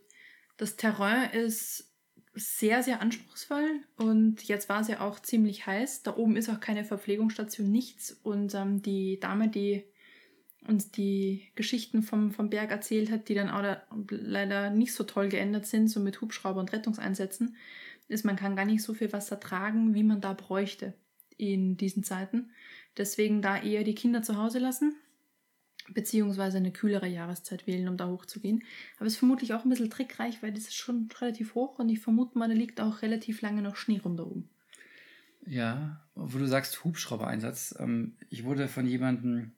[0.57, 1.89] das Terrain ist
[2.35, 6.03] sehr, sehr anspruchsvoll und jetzt war es ja auch ziemlich heiß.
[6.03, 8.11] Da oben ist auch keine Verpflegungsstation, nichts.
[8.23, 9.83] Und ähm, die Dame, die
[10.67, 15.03] uns die Geschichten vom, vom Berg erzählt hat, die dann auch da leider nicht so
[15.03, 17.55] toll geändert sind, so mit Hubschrauber und Rettungseinsätzen,
[18.07, 20.93] ist, man kann gar nicht so viel Wasser tragen, wie man da bräuchte
[21.37, 22.51] in diesen Zeiten.
[22.97, 24.95] Deswegen da eher die Kinder zu Hause lassen,
[25.89, 28.63] beziehungsweise eine kühlere Jahreszeit wählen, um da hochzugehen.
[28.97, 31.89] Aber es ist vermutlich auch ein bisschen trickreich, weil das ist schon relativ hoch und
[31.89, 34.49] ich vermute mal, da liegt auch relativ lange noch Schnee rum da oben.
[35.45, 37.75] Ja, wo du sagst Hubschrauber-Einsatz.
[37.79, 39.51] Ähm, ich wurde von jemandem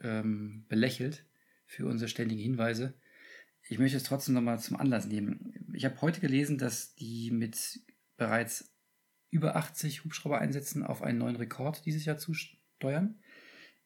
[0.00, 1.24] ähm, belächelt
[1.66, 2.94] für unsere ständigen Hinweise.
[3.68, 5.54] Ich möchte es trotzdem nochmal zum Anlass nehmen.
[5.72, 7.80] Ich habe heute gelesen, dass die mit
[8.16, 8.72] bereits
[9.30, 13.18] über 80 Hubschrauber-Einsätzen auf einen neuen Rekord dieses Jahr zusteuern.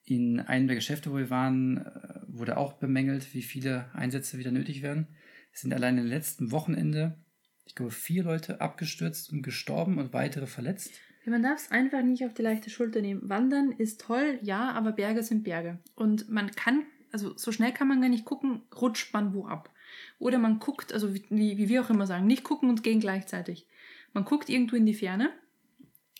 [0.09, 4.51] In einem der Geschäfte, wo wir waren, äh, wurde auch bemängelt, wie viele Einsätze wieder
[4.51, 5.07] nötig werden.
[5.53, 7.19] Es sind allein im letzten Wochenende,
[7.67, 10.93] ich glaube, vier Leute abgestürzt und gestorben und weitere verletzt.
[11.27, 13.29] Man darf es einfach nicht auf die leichte Schulter nehmen.
[13.29, 15.79] Wandern ist toll, ja, aber Berge sind Berge.
[15.95, 19.71] Und man kann, also so schnell kann man gar nicht gucken, rutscht man wo ab.
[20.19, 23.67] Oder man guckt, also wie, wie wir auch immer sagen, nicht gucken und gehen gleichzeitig.
[24.15, 25.31] Man guckt irgendwo in die Ferne,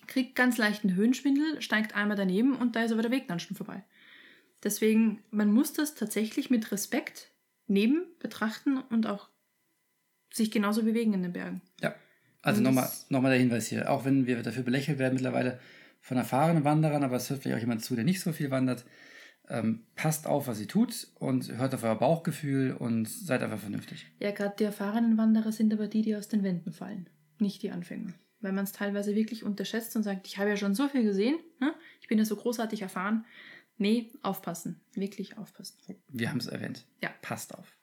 [0.09, 3.57] kriegt ganz leichten Höhenschwindel, steigt einmal daneben und da ist aber der Weg dann schon
[3.57, 3.85] vorbei.
[4.65, 7.31] Deswegen, man muss das tatsächlich mit Respekt
[7.69, 9.29] neben betrachten und auch
[10.33, 11.63] sich genauso bewegen in den Bergen.
[11.81, 11.95] Ja,
[12.43, 13.91] also nochmal noch mal der Hinweis hier.
[13.91, 15.61] Auch wenn wir dafür belächelt werden mittlerweile
[16.01, 18.85] von erfahrenen Wanderern, aber es hört vielleicht auch jemand zu, der nicht so viel wandert.
[19.51, 24.07] Ähm, passt auf, was ihr tut und hört auf euer Bauchgefühl und seid einfach vernünftig.
[24.19, 27.71] Ja, gerade die erfahrenen Wanderer sind aber die, die aus den Wänden fallen, nicht die
[27.71, 28.13] Anfänger.
[28.41, 31.39] Weil man es teilweise wirklich unterschätzt und sagt, ich habe ja schon so viel gesehen,
[31.61, 31.75] ne?
[32.01, 33.25] ich bin ja so großartig erfahren.
[33.79, 35.77] Nee, aufpassen, wirklich aufpassen.
[36.09, 36.85] Wir haben es erwähnt.
[37.03, 37.11] Ja.
[37.23, 37.77] Passt auf.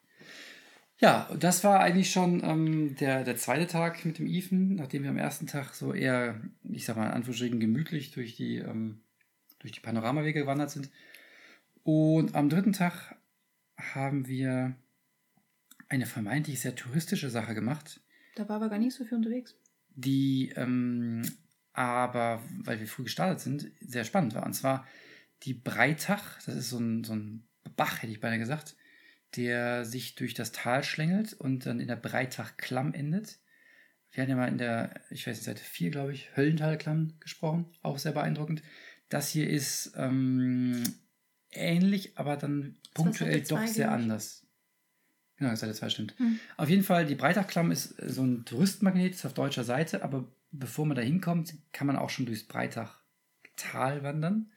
[0.97, 5.09] Ja, das war eigentlich schon ähm, der, der zweite Tag mit dem Ifen, nachdem wir
[5.09, 9.01] am ersten Tag so eher, ich sag mal in Anführungsstrichen, gemütlich durch die, ähm,
[9.59, 10.89] durch die Panoramawege gewandert sind.
[11.83, 13.15] Und am dritten Tag
[13.77, 14.75] haben wir
[15.89, 18.01] eine vermeintlich sehr touristische Sache gemacht,
[18.35, 19.55] Da war aber gar nicht so viel unterwegs.
[19.95, 21.23] Die ähm,
[21.75, 24.45] aber, weil wir früh gestartet sind, sehr spannend war.
[24.45, 24.87] Und zwar
[25.43, 28.75] die Breitach, das ist so ein, so ein Bach, hätte ich beinahe gesagt,
[29.35, 33.39] der sich durch das Tal schlängelt und dann in der Breitach-Klamm endet.
[34.11, 37.65] Wir hatten ja mal in der, ich weiß nicht, Seite 4, glaube ich, Höllental-Klamm gesprochen,
[37.81, 38.63] auch sehr beeindruckend.
[39.09, 40.81] Das hier ist ähm,
[41.51, 44.44] ähnlich, aber dann punktuell doch sehr anders.
[45.37, 46.13] Genau, Seite 2 stimmt.
[46.17, 46.39] Hm.
[46.57, 50.25] Auf jeden Fall, die Breitachklamm ist äh, so ein Touristenmagnet, ist auf deutscher Seite, aber
[50.51, 54.51] bevor man da hinkommt, kann man auch schon durchs Breitachtal wandern.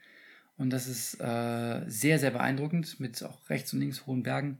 [0.57, 4.59] Und das ist äh, sehr, sehr beeindruckend mit auch rechts und links hohen Bergen,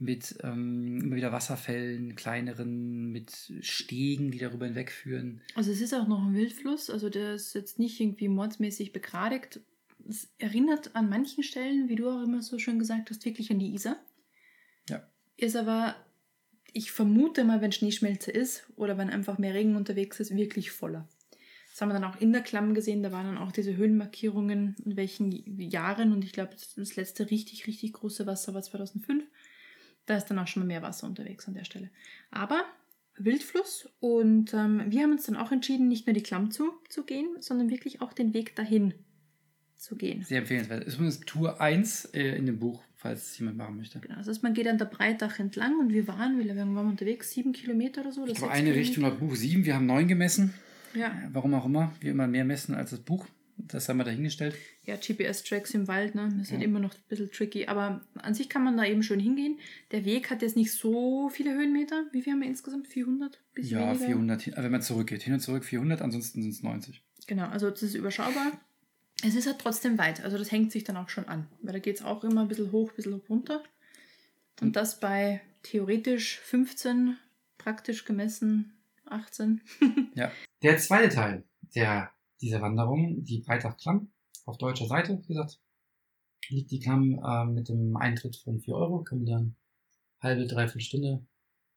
[0.00, 5.40] mit ähm, immer wieder Wasserfällen, kleineren, mit Stegen, die darüber hinwegführen.
[5.54, 9.60] Also es ist auch noch ein Wildfluss, also der ist jetzt nicht irgendwie mordsmäßig begradigt.
[10.08, 13.58] Es erinnert an manchen Stellen, wie du auch immer so schön gesagt hast, wirklich an
[13.58, 13.96] die Isar.
[15.38, 15.94] Ist aber,
[16.72, 21.08] ich vermute mal, wenn Schneeschmelze ist oder wenn einfach mehr Regen unterwegs ist, wirklich voller.
[21.70, 23.04] Das haben wir dann auch in der Klamm gesehen.
[23.04, 26.12] Da waren dann auch diese Höhenmarkierungen, in welchen Jahren.
[26.12, 29.24] Und ich glaube, das letzte richtig, richtig große Wasser war 2005.
[30.04, 31.90] Da ist dann auch schon mal mehr Wasser unterwegs an der Stelle.
[32.32, 32.64] Aber
[33.16, 33.88] Wildfluss.
[34.00, 37.28] Und ähm, wir haben uns dann auch entschieden, nicht nur die Klamm zu, zu gehen,
[37.38, 38.94] sondern wirklich auch den Weg dahin
[39.76, 40.24] zu gehen.
[40.24, 40.84] Sehr empfehlenswert.
[40.84, 43.98] Es ist Tour 1 äh, in dem Buch, falls es jemand machen möchte.
[44.00, 46.74] Genau, das heißt, man geht an der Breitach entlang und wir waren, wie lange waren
[46.74, 47.30] wir unterwegs?
[47.30, 48.22] Sieben Kilometer oder so?
[48.22, 50.52] Oder Ich glaube, eine Richtung laut Buch 7, wir haben 9 gemessen.
[50.94, 51.06] Ja.
[51.08, 53.26] Äh, Warum auch immer, wir immer mehr messen als das Buch.
[53.60, 54.54] Das haben wir dahingestellt.
[54.84, 56.28] Ja, GPS-Tracks im Wald, ne?
[56.36, 56.68] Das ist halt Ja.
[56.68, 57.66] immer noch ein bisschen tricky.
[57.66, 59.58] Aber an sich kann man da eben schön hingehen.
[59.90, 62.04] Der Weg hat jetzt nicht so viele Höhenmeter.
[62.12, 62.86] Wie viel haben wir insgesamt?
[62.86, 63.40] 400?
[63.54, 64.06] Bisschen Ja, weniger?
[64.06, 65.22] 400, hin- äh, wenn man zurückgeht.
[65.22, 67.02] Hin und zurück 400, ansonsten sind es 90.
[67.26, 68.52] Genau, also das ist überschaubar.
[69.24, 71.48] Es ist halt trotzdem weit, also das hängt sich dann auch schon an.
[71.62, 73.62] Weil da geht es auch immer ein bisschen hoch, ein bisschen runter.
[74.60, 77.16] Und das bei theoretisch 15,
[77.56, 78.72] praktisch gemessen
[79.06, 79.60] 18.
[80.14, 80.30] Ja.
[80.62, 84.10] Der zweite Teil der, dieser Wanderung, die Breitach-Klamm,
[84.46, 85.60] auf deutscher Seite, wie gesagt,
[86.48, 89.56] liegt die Klamm äh, mit dem Eintritt von 4 Euro, können wir dann
[90.20, 91.26] halbe, dreiviertel Stunde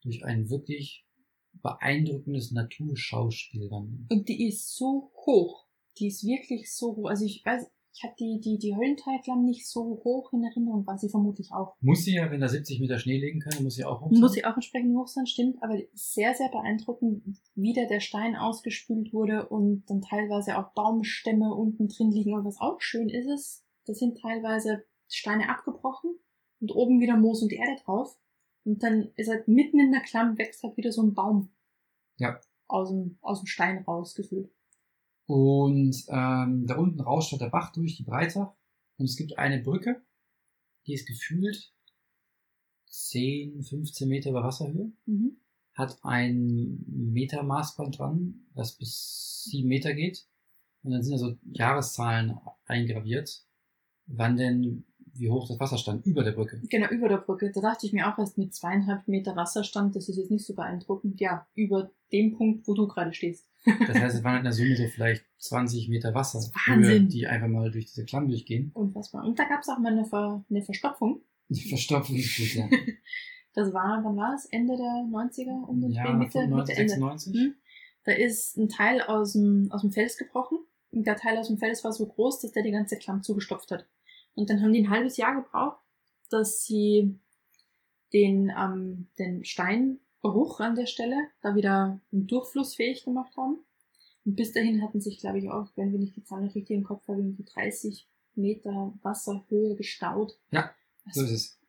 [0.01, 1.05] durch ein wirklich
[1.53, 4.07] beeindruckendes Naturschauspiel wandern.
[4.09, 5.67] Und die ist so hoch.
[5.97, 7.09] Die ist wirklich so hoch.
[7.09, 10.97] Also ich weiß, ich habe die, die, die Höllenteilklamm nicht so hoch in Erinnerung, war
[10.97, 11.75] sie vermutlich auch.
[11.81, 14.19] Muss sie ja, wenn da 70 Meter Schnee liegen können, muss sie auch hoch sein.
[14.19, 18.35] Muss sie auch entsprechend hoch sein, stimmt, aber sehr, sehr beeindruckend, wie da der Stein
[18.35, 22.33] ausgespült wurde und dann teilweise auch Baumstämme unten drin liegen.
[22.33, 26.15] Und was auch schön ist, ist, da sind teilweise Steine abgebrochen
[26.61, 28.17] und oben wieder Moos und Erde drauf.
[28.63, 31.49] Und dann ist halt mitten in der Klamm wächst halt wieder so ein Baum.
[32.17, 32.39] Ja.
[32.67, 34.49] Aus dem, aus dem Stein rausgefüllt.
[35.31, 38.53] Und ähm, da unten rauscht halt der Bach durch, die Breitach.
[38.97, 40.01] Und es gibt eine Brücke,
[40.85, 41.73] die ist gefühlt
[42.87, 44.91] 10, 15 Meter über Wasserhöhe.
[45.05, 45.37] Mhm.
[45.73, 50.27] Hat ein Metermaßband dran, das bis 7 Meter geht.
[50.83, 53.45] Und dann sind da so Jahreszahlen eingraviert,
[54.07, 56.61] wann denn, wie hoch das Wasser stand, über der Brücke.
[56.69, 57.51] Genau, über der Brücke.
[57.53, 60.53] Da dachte ich mir auch erst mit zweieinhalb Meter Wasserstand, das ist jetzt nicht so
[60.55, 61.19] beeindruckend.
[61.19, 63.47] Ja, über dem Punkt, wo du gerade stehst.
[63.65, 67.07] Das heißt, es waren in der Summe so vielleicht 20 Meter Wasser, Wahnsinn.
[67.09, 68.71] die einfach mal durch diese Klamm durchgehen.
[68.73, 69.23] Unfassbar.
[69.25, 71.21] Und da gab es auch mal eine, Ver eine Verstopfung.
[71.49, 72.69] Die Verstopfung ist gut, ja.
[73.53, 74.45] Das war, wann war es?
[74.45, 75.65] Ende der 90er?
[75.67, 76.93] Um den Dreh, Ja, Mitte, 95, Mitte, Ende.
[76.93, 77.33] 96.
[77.35, 77.55] Hm?
[78.05, 80.59] Da ist ein Teil aus dem, aus dem Fels gebrochen.
[80.91, 83.71] Und der Teil aus dem Fels war so groß, dass der die ganze Klamm zugestopft
[83.71, 83.85] hat.
[84.35, 85.81] Und dann haben die ein halbes Jahr gebraucht,
[86.29, 87.19] dass sie
[88.13, 93.59] den, ähm, den Steinbruch an der Stelle da wieder durchflussfähig gemacht haben.
[94.25, 96.83] Und bis dahin hatten sich, glaube ich, auch, wenn wir nicht die Zahlen richtig im
[96.83, 100.37] Kopf haben, irgendwie 30 Meter Wasserhöhe gestaut.
[100.51, 100.71] Ja,
[101.05, 101.59] Das So ist es.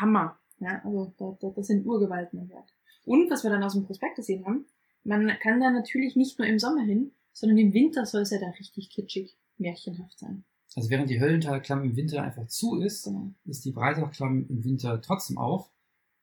[0.00, 0.38] Hammer.
[0.58, 2.68] Ja, also da, da, das sind Urgewalten im Wert.
[3.04, 4.66] Und was wir dann aus dem Prospekt gesehen haben,
[5.04, 8.38] man kann da natürlich nicht nur im Sommer hin, sondern im Winter soll es ja
[8.38, 10.44] da richtig kitschig, märchenhaft sein.
[10.76, 13.32] Also während die Höllentalklamm im Winter einfach zu ist, Genau.
[13.44, 15.70] ist die Breitachklamm im Winter trotzdem auf.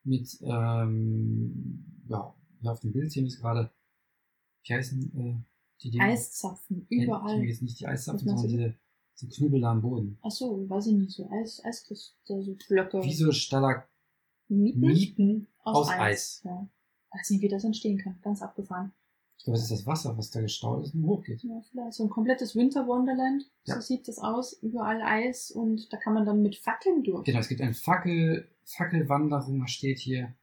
[0.03, 2.33] Mit, ähm, ja,
[2.63, 3.69] auf dem Bild sehen wir es gerade,
[4.63, 5.35] wie heißen äh,
[5.83, 6.03] die Dinge?
[6.05, 7.35] Eiszapfen, Nee, Ich überall.
[7.37, 8.73] meine jetzt nicht die Eiszapfen, sondern diese,
[9.19, 10.17] diese Knüppel da am Boden.
[10.21, 13.03] Ach so, weiß ich nicht, so Eis, Eiskristalle, so Blöcke.
[13.03, 16.41] Wie so Stalagmiten Mieten aus Eis.
[16.45, 16.69] Ja.
[17.11, 18.17] Weiß nicht, wie das entstehen kann.
[18.21, 18.93] Ganz abgefahren.
[19.37, 21.43] Ich glaube, das ist das Wasser, was da gestaut ist und hochgeht.
[21.43, 23.43] Ja, vielleicht so ein komplettes Winter Wonderland.
[23.65, 23.75] Ja.
[23.75, 24.53] So sieht das aus.
[24.61, 27.23] Überall Eis und da kann man dann mit Fackeln durch.
[27.23, 30.35] Genau, es gibt eine Fackel, Fackelwanderung, steht hier.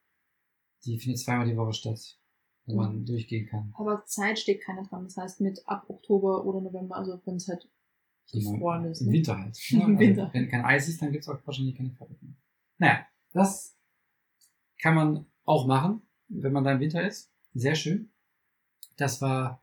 [0.84, 2.18] Die findet zweimal die Woche statt,
[2.66, 3.74] wo man durchgehen kann.
[3.76, 5.04] Aber Zeit steht keiner dran.
[5.04, 7.68] Das heißt mit ab Oktober oder November, also wenn es halt
[8.32, 9.00] gefroren ist.
[9.00, 9.12] Im Ne?
[9.14, 9.58] Winter halt.
[9.72, 10.30] Im also Winter.
[10.32, 12.34] Wenn kein Eis ist, dann gibt's auch wahrscheinlich keine Fackel mehr.
[12.78, 13.76] Naja, das
[14.80, 17.32] kann man auch machen, wenn man da im Winter ist.
[17.54, 18.10] Sehr schön.
[18.96, 19.62] Das war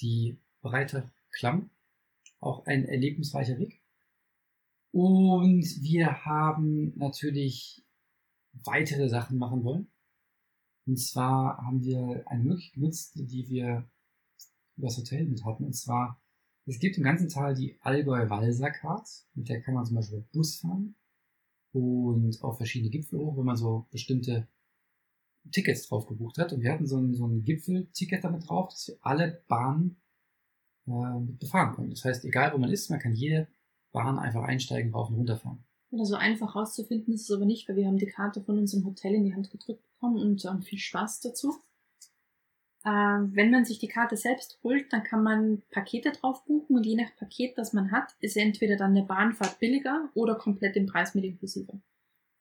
[0.00, 1.70] die breite Klamm.
[2.40, 3.80] Auch ein erlebnisreicher Weg.
[4.90, 7.84] Und wir haben natürlich
[8.52, 9.88] weitere Sachen machen wollen.
[10.86, 13.88] Und zwar haben wir eine Möglichkeit genutzt, die wir
[14.76, 15.64] übers Hotel mit hatten.
[15.64, 16.20] Und zwar,
[16.66, 19.08] es gibt im ganzen Tal die Allgäu-Walser-Card.
[19.34, 20.94] Mit der kann man zum Beispiel Bus fahren.
[21.72, 24.46] Und auf verschiedene Gipfel hoch, wenn man so bestimmte
[25.52, 26.52] Tickets drauf gebucht hat.
[26.52, 29.96] Und wir hatten so ein, so ein Gipfelticket damit drauf, dass wir alle Bahnen
[30.86, 31.90] äh, befahren können.
[31.90, 33.48] Das heißt, egal wo man ist, man kann jede
[33.92, 35.64] Bahn einfach einsteigen, rauf und runter fahren.
[35.90, 38.84] Oder so einfach rauszufinden ist es aber nicht, weil wir haben die Karte von unserem
[38.84, 41.54] Hotel in die Hand gedrückt bekommen und ähm, viel Spaß dazu.
[42.84, 46.84] Äh, wenn man sich die Karte selbst holt, dann kann man Pakete drauf buchen und
[46.84, 50.86] je nach Paket, das man hat, ist entweder dann eine Bahnfahrt billiger oder komplett im
[50.86, 51.80] Preis mit inklusive.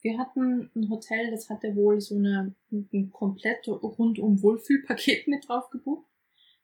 [0.03, 5.69] Wir hatten ein Hotel, das hatte wohl so eine, ein komplett rundum Wohlfühlpaket mit drauf
[5.69, 6.05] gebucht.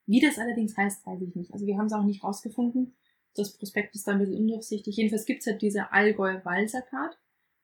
[0.06, 1.54] Wie das allerdings heißt, weiß ich nicht.
[1.54, 2.96] Also wir haben es auch nicht rausgefunden.
[3.36, 4.98] Das Prospekt ist da ein bisschen undurchsichtig.
[4.98, 7.18] Jedenfalls gibt's halt diese Allgäu-Walser-Card.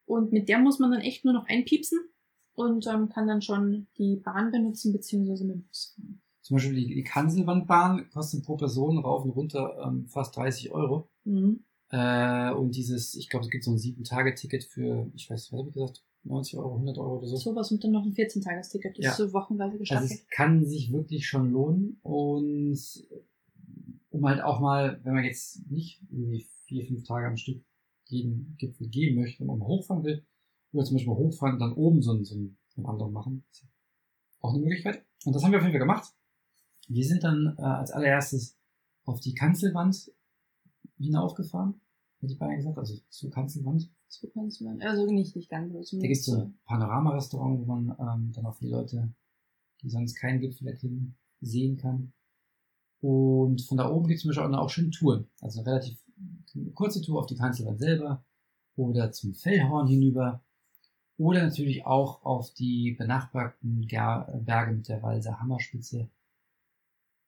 [0.06, 2.00] Und mit der muss man dann echt nur noch einpiepsen
[2.54, 6.22] und ähm, kann dann schon die Bahn benutzen, beziehungsweise mit dem Bus fahren.
[6.42, 11.10] Zum Beispiel die, die Kanzelwandbahn kostet pro Person rauf und runter ähm, fast 30 Euro.
[11.24, 11.66] Mhm.
[11.96, 15.70] Äh, und dieses, ich glaube, es gibt so ein 7-Tage-Ticket für, ich weiß, was habe
[15.70, 17.38] ich gesagt, 90 Euro, 100 Euro oder so.
[17.38, 18.98] Sowas und dann noch ein 14-Tages-Ticket.
[18.98, 19.12] Das Ja.
[19.12, 20.12] ist so wochenweise Also gestaffelt.
[20.12, 22.78] es kann sich wirklich schon lohnen und
[24.10, 27.64] um halt auch mal, wenn man jetzt nicht irgendwie vier, fünf Tage am Stück
[28.08, 30.26] jeden Gipfel gehen möchte und mal hochfahren will,
[30.74, 33.14] oder zum Beispiel mal hochfahren und dann oben so einen, so einen, so einen anderen
[33.14, 33.66] machen, ist
[34.42, 35.06] auch eine Möglichkeit.
[35.24, 36.14] Und das haben wir auf jeden Fall gemacht.
[36.88, 38.58] Wir sind dann äh, als allererstes
[39.06, 40.12] auf die Kanzelwand
[40.98, 41.82] hinaufgefahren,
[42.26, 43.90] hätte ich beinahe gesagt, also zur Kanzelwand.
[44.08, 45.72] So kannst du also nicht, nicht ganz.
[45.72, 49.14] Da gibt es so ein Panorama-Restaurant, wo man ähm, dann auch die Leute,
[49.82, 52.14] die sonst keinen Gipfel erklimmen, sehen kann.
[53.02, 55.28] Und von da oben gibt es zum Beispiel auch, auch schöne Touren.
[55.42, 55.98] Also eine relativ
[56.74, 58.24] kurze Tour auf die Kanzelwand selber
[58.76, 60.44] oder zum Fellhorn hinüber
[61.18, 66.10] oder natürlich auch auf die benachbarten Berge mit der Walser Hammerspitze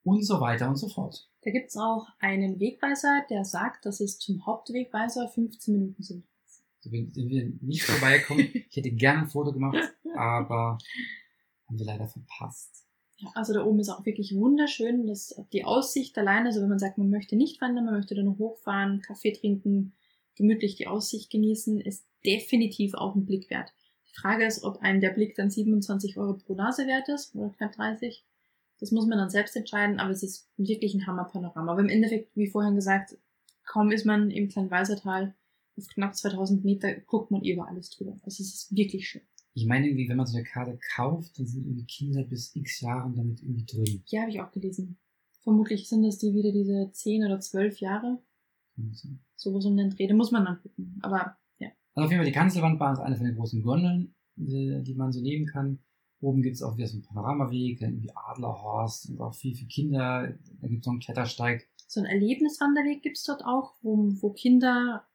[0.08, 1.28] und so weiter und so fort.
[1.42, 6.24] Da gibt's auch einen Wegweiser, der sagt, dass es zum Hauptwegweiser 15 Minuten sind.
[6.80, 8.50] So sind wir nicht vorbeigekommen.
[8.70, 9.76] Ich hätte gerne ein Foto gemacht,
[10.16, 10.78] aber
[11.66, 12.84] haben wir leider verpasst.
[13.16, 15.06] Ja, also da oben ist auch wirklich wunderschön.
[15.06, 18.22] Das, die Aussicht alleine, also wenn man sagt, man möchte nicht wandern, man möchte da
[18.22, 19.92] nur hochfahren, Kaffee trinken,
[20.36, 23.72] gemütlich die Aussicht genießen, ist definitiv auch ein Blick wert.
[24.08, 27.50] Die Frage ist, ob einem der Blick dann 27 Euro pro Nase wert ist oder
[27.50, 28.24] knapp 30.
[28.80, 31.72] Das muss man dann selbst entscheiden, aber es ist wirklich ein Hammerpanorama.
[31.72, 33.18] Aber im Endeffekt, wie vorhin gesagt,
[33.64, 35.34] kaum ist man im kleinen Weisertal
[35.76, 38.12] auf knapp 2000 Meter, guckt man über alles drüber.
[38.22, 39.22] Also es ist wirklich schön.
[39.54, 42.80] Ich meine irgendwie, wenn man so eine Karte kauft, dann sind irgendwie Kinder bis x
[42.80, 44.02] Jahren damit irgendwie drin.
[44.06, 44.98] Ja, habe ich auch gelesen.
[45.42, 48.22] Vermutlich sind das die wieder diese 10 oder 12 Jahre.
[49.34, 50.06] Sowas um den Dreh.
[50.06, 50.98] Da muss man dann gucken.
[51.02, 51.70] Aber ja.
[51.94, 55.10] Also auf jeden Fall die Kanzelwandbahn ist eine von den großen Gondeln, die die man
[55.10, 55.80] so nehmen kann.
[56.20, 60.34] Oben gibt's auch wieder so einen Panoramaweg, dann irgendwie Adlerhorst und auch viel für Kinder.
[60.60, 61.68] Da gibt's noch einen Klettersteig.
[61.86, 65.06] So ein Erlebniswanderweg gibt's dort auch, wo, wo Kinder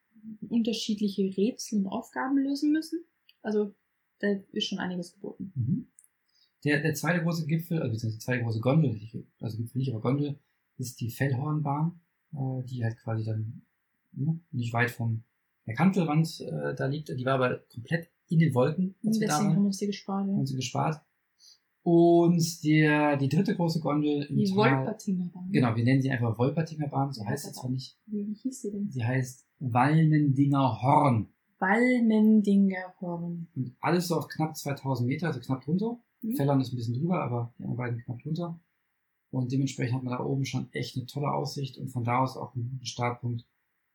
[0.48, 3.04] unterschiedliche Rätsel und Aufgaben lösen müssen.
[3.42, 3.74] Also
[4.20, 5.52] da ist schon einiges geboten.
[5.54, 5.86] Mhm.
[6.64, 8.98] Der, der zweite große Gipfel, also beziehungsweise die zweite große Gondel,
[9.40, 10.38] also Gipfel nicht, aber Gondel,
[10.78, 12.00] ist die Fellhornbahn,
[12.32, 13.62] äh, die halt quasi dann
[14.12, 15.22] ne, nicht weit von
[15.66, 17.08] der Kanzelwand äh, da liegt.
[17.08, 19.56] Die war aber komplett in den Wolken, als wir da Deswegen waren.
[19.56, 20.26] haben wir sie gespart.
[20.28, 20.34] Ja.
[20.34, 21.00] haben sie gespart.
[21.82, 25.50] Und der, die dritte große Gondel im Die Wolpertinger Bahn.
[25.52, 27.98] genau, wir nennen sie einfach Wolpertinger Bahn, so Ja, heißt es zwar nicht.
[28.06, 28.90] Wie, wie hieß sie denn?
[28.90, 31.28] Sie heißt Walmendinger Horn.
[31.58, 33.48] Walmendinger Horn.
[33.54, 35.98] Und alles so auf knapp 2000 Meter, also knapp drunter.
[36.22, 36.36] Mhm.
[36.36, 38.58] Fellern ist ein bisschen drüber, aber die anderen beiden knapp drunter.
[39.30, 42.36] Und dementsprechend hat man da oben schon echt eine tolle Aussicht und von da aus
[42.36, 43.44] auch einen guten Startpunkt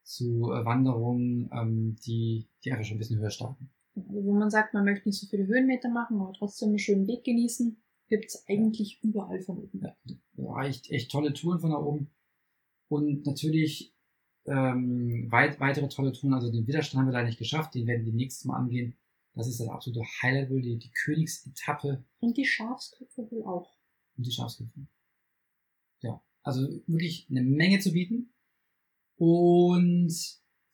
[0.03, 3.69] zu äh, Wanderungen, ähm, die, die einfach schon ein bisschen höher starten.
[3.95, 7.23] Wo man sagt, man möchte nicht so viele Höhenmeter machen, aber trotzdem einen schönen Weg
[7.23, 9.81] genießen, gibt's eigentlich überall von oben.
[9.83, 9.95] Ja,
[10.37, 12.09] ja, echt, echt tolle Touren von da oben.
[12.87, 13.93] Und natürlich
[14.45, 16.33] ähm, weit, weitere tolle Touren.
[16.33, 17.75] Also den Widerstand haben wir leider nicht geschafft.
[17.75, 18.95] Den werden wir nächstes Mal angehen.
[19.35, 23.71] Das ist das absolute Highlight wohl, die, die Königsetappe Und die Schafsköpfe wohl auch.
[24.17, 24.87] und die Schafsköpfe.
[26.01, 28.33] Ja, also wirklich eine Menge zu bieten.
[29.17, 30.13] Und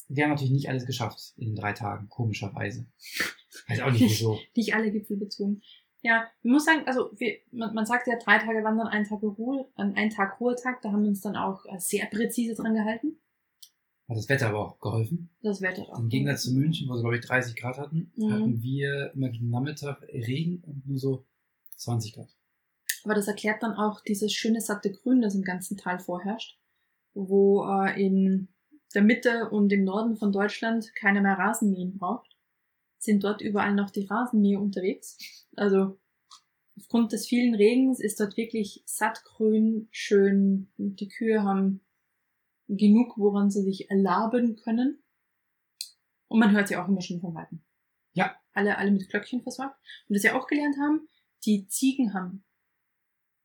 [0.08, 2.86] wir haben natürlich nicht alles geschafft in drei Tagen, komischerweise.
[3.68, 4.38] Weiß auch nicht wieso.
[4.56, 5.62] Nicht alle Gipfel bezogen.
[6.02, 9.24] Ja, ich muss sagen, also wir, man, man sagt ja drei Tage wandern, ein Tag
[9.24, 12.76] Ruhe, an ein Tag Ruhetag, da haben wir uns dann auch äh, sehr präzise dran
[12.76, 13.18] gehalten.
[14.08, 15.32] Hat das Wetter aber auch geholfen.
[15.42, 15.98] Das Wetter auch.
[15.98, 18.32] Im Gegensatz zu München, wo sie, glaube ich, 30 Grad hatten, Mhm.
[18.32, 21.26] hatten wir immer gegen Nachmittag Regen und nur so
[21.78, 22.30] 20 Grad.
[23.04, 26.60] Aber das erklärt dann auch dieses schöne satte Grün, das im ganzen Tal vorherrscht,
[27.16, 28.50] wo äh, in
[28.96, 32.36] der Mitte und im Norden von Deutschland keiner mehr Rasenmähen braucht,
[32.98, 35.46] sind dort überall noch die Rasenmäher unterwegs.
[35.56, 36.00] Also
[36.78, 40.72] aufgrund des vielen Regens ist dort wirklich sattgrün, schön.
[40.78, 41.82] Die Kühe haben
[42.68, 45.04] genug, woran sie sich erlaben können.
[46.28, 47.62] Und man hört sie auch immer schon von Weitem.
[48.14, 48.36] Ja.
[48.54, 49.78] Alle, alle mit Glöckchen versorgt.
[50.08, 51.08] Und was wir auch gelernt haben,
[51.46, 52.44] die Ziegen haben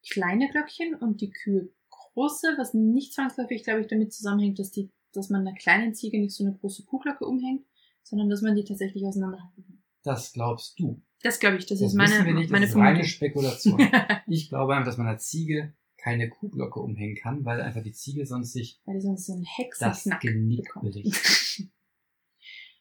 [0.09, 4.91] kleine Glöckchen und die Kühe große, was nicht zwangsläufig, glaube ich, damit zusammenhängt, dass die,
[5.13, 7.65] dass man einer kleinen Ziege nicht so eine große Kuhglocke umhängt,
[8.03, 9.83] sondern dass man die tatsächlich auseinanderhalten kann.
[10.03, 11.03] Das glaubst du.
[11.23, 13.05] Das glaube ich, das, Das ist meine, wir nicht, meine das ist reine.
[13.05, 13.79] Spekulation.
[14.27, 18.25] ich glaube einfach, dass man einer Ziege keine Kuhglocke umhängen kann, weil einfach die Ziege
[18.25, 20.93] sonst sich Weil die sonst so das Hexenknack Genick bekommt.
[20.93, 21.63] belegt.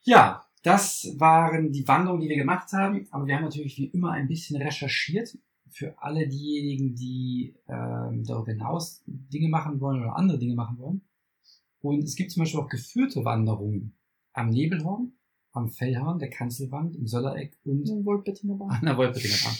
[0.02, 3.06] Ja, Das waren die Wanderungen, die wir gemacht haben.
[3.10, 5.36] Aber wir haben natürlich wie immer ein bisschen recherchiert
[5.70, 11.02] für alle diejenigen, die ähm, darüber hinaus Dinge machen wollen oder andere Dinge machen wollen.
[11.82, 13.96] Und es gibt zum Beispiel auch geführte Wanderungen
[14.32, 15.12] am Nebelhorn,
[15.52, 18.04] am Fellhorn, der Kanzelwand, im Sollereck und an
[18.84, 19.56] der Wolpertinger Bahn.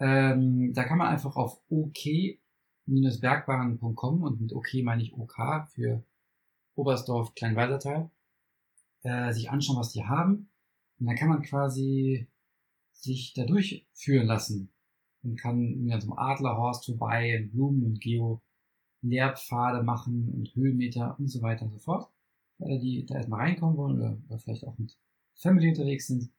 [0.00, 6.04] Ähm, da kann man einfach auf ok-bergbahn.com und mit OK meine ich OK für
[6.76, 8.08] Oberstdorf, Kleinwalsertal,
[9.02, 10.48] äh, sich anschauen, was die haben.
[11.00, 12.28] Und dann kann man quasi
[12.92, 14.72] sich da durchführen lassen
[15.22, 18.40] und kann ja, zum Adlerhorst vorbei, Blumen und Geo,
[19.02, 22.10] Lehrpfade machen und Höhenmeter und so weiter und so fort.
[22.56, 24.96] Für alle, die da erstmal reinkommen wollen oder, oder vielleicht auch mit
[25.34, 26.30] Family unterwegs sind.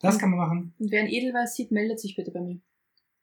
[0.00, 0.74] Das kann man machen.
[0.78, 2.60] Und wer ein Edelweiß sieht, meldet sich bitte bei mir.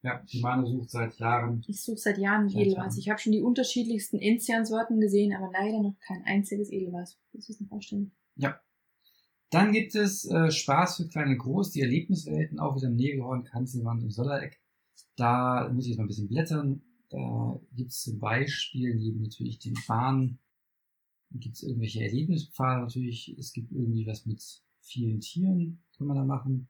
[0.02, 1.64] Ja, die Manu sucht seit Jahren.
[1.68, 2.78] Ich suche seit Jahren Seit Edelweiß.
[2.78, 3.00] Jahren.
[3.00, 7.18] Ich habe schon die unterschiedlichsten Enzian-Sorten gesehen, aber leider noch kein einziges Edelweiß.
[7.34, 8.12] Das ist nicht vorstellen.
[9.54, 14.02] Dann gibt es äh, Spaß für kleine Groß, die Erlebniswelten, auch wieder im Nebelhorn, Kanzelwand
[14.02, 14.60] und Sollereck.
[15.16, 16.82] Da muss ich jetzt mal ein bisschen blättern.
[17.10, 20.39] Da gibt es zum Beispiel neben natürlich den Bahnen,
[21.32, 23.36] gibt es irgendwelche Erlebnispfade natürlich.
[23.38, 24.44] Es gibt irgendwie was mit
[24.82, 26.68] vielen Tieren, kann man da machen.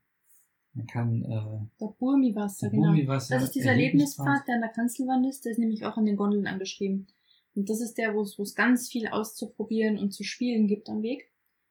[0.74, 2.88] Man kann äh, Der Burmiwasser, genau.
[2.88, 5.46] Burmiwasser- Das ist dieser Erlebnispfad, der an der Kanzelwand ist.
[5.46, 7.08] Der ist nämlich auch an den Gondeln angeschrieben.
[7.56, 11.30] Und das ist der, wo es ganz viel auszuprobieren und zu spielen gibt am Weg.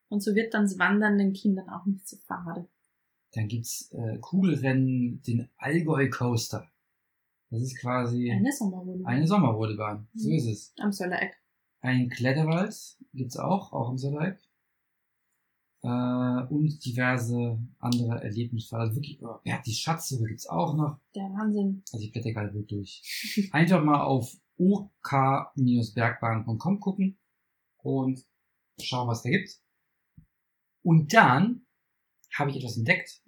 [0.08, 2.68] Und so wird dann das Wandern den Kindern auch nicht so fade.
[3.32, 6.68] Dann gibt's äh, Kugelrennen, den Allgäu Coaster.
[7.52, 9.04] Das ist quasi Eine Sommerwohnung.
[9.04, 10.08] eine Sommerrodelbahn.
[10.14, 10.36] So Mhm.
[10.36, 10.72] ist es.
[10.78, 11.36] Am Söllereck.
[11.82, 12.74] Ein Kletterwald
[13.12, 14.38] gibt's auch, auch im Sollereck.
[15.82, 18.76] Äh, und diverse andere Erlebnisse.
[18.78, 20.98] Also wirklich, oh, ja, die Schatzsuche gibt's auch noch.
[21.14, 21.82] Der Wahnsinn.
[21.92, 23.50] Also ich blätter gerade durch.
[23.52, 27.18] Einfach mal auf ok-bergbahn.com gucken
[27.82, 28.24] und
[28.80, 29.60] schauen, was da gibt.
[30.82, 31.66] Und dann
[32.34, 33.20] habe ich etwas entdeckt.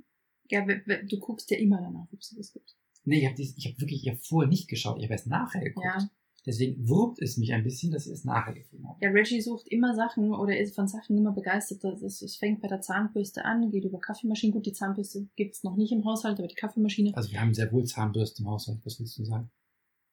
[0.49, 2.75] Ja, du guckst ja immer danach, ob es das gibt.
[3.05, 5.61] Nee, ich habe ich hab wirklich, ich habe vorher nicht geschaut, ich habe erst nachher
[5.63, 5.87] geguckt.
[5.87, 6.09] Ja.
[6.47, 8.99] Deswegen wurmt es mich ein bisschen, dass ich es nachher gefunden habe.
[9.01, 11.83] Ja, Reggie sucht immer Sachen oder ist von Sachen immer begeistert.
[12.03, 14.53] Es fängt bei der Zahnbürste an, geht über Kaffeemaschinen.
[14.53, 17.17] Gut, die Zahnbürste gibt's noch nicht im Haushalt, aber die Kaffeemaschine.
[17.17, 19.51] Also wir haben sehr wohl Zahnbürsten im Haushalt, was willst du sagen?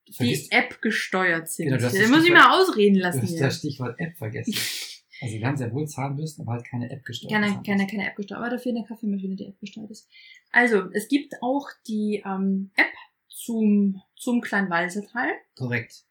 [0.05, 1.65] Du die App gesteuert sind.
[1.65, 3.39] Genau, du das muss ich mal ausreden du lassen hast hier.
[3.39, 4.53] das Stichwort App vergessen.
[5.21, 7.31] Also wir haben sehr wohl Zahnbürsten, aber halt keine App gesteuert.
[7.31, 10.09] Keine, keine, keine App gesteuert, aber dafür eine Kaffeemaschine, die App gesteuert ist.
[10.51, 12.93] Also, es gibt auch die ähm, App
[13.29, 15.29] zum, zum Kleinwalsertal.
[15.55, 16.05] Korrekt.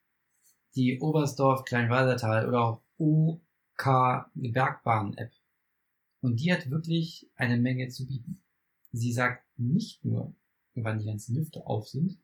[0.77, 5.33] Die Oberstdorf Kleinwalsertal oder auch OK die Bergbahn-App.
[6.20, 8.40] Und die hat wirklich eine Menge zu bieten.
[8.92, 10.35] Sie sagt nicht nur,
[10.75, 12.18] wann die ganzen Lüfte auf sind,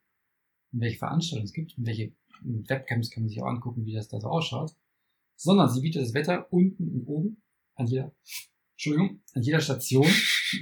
[0.73, 4.09] und welche Veranstaltungen es gibt, und welche Webcams kann man sich auch angucken, wie das
[4.09, 4.77] da so ausschaut,
[5.37, 7.43] sondern sie bietet das Wetter unten und oben
[7.75, 8.13] an jeder,
[8.73, 10.07] Entschuldigung, an jeder Station.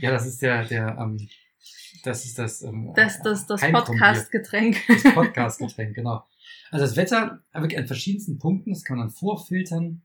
[0.01, 1.17] Ja, das ist der, der, ähm,
[2.03, 3.61] das ist das, ähm, Das, das, das.
[3.61, 4.77] Podcast-Getränk.
[4.89, 6.25] Das Podcast-Getränk, genau.
[6.71, 10.03] Also das Wetter wirklich an verschiedensten Punkten, das kann man dann vorfiltern,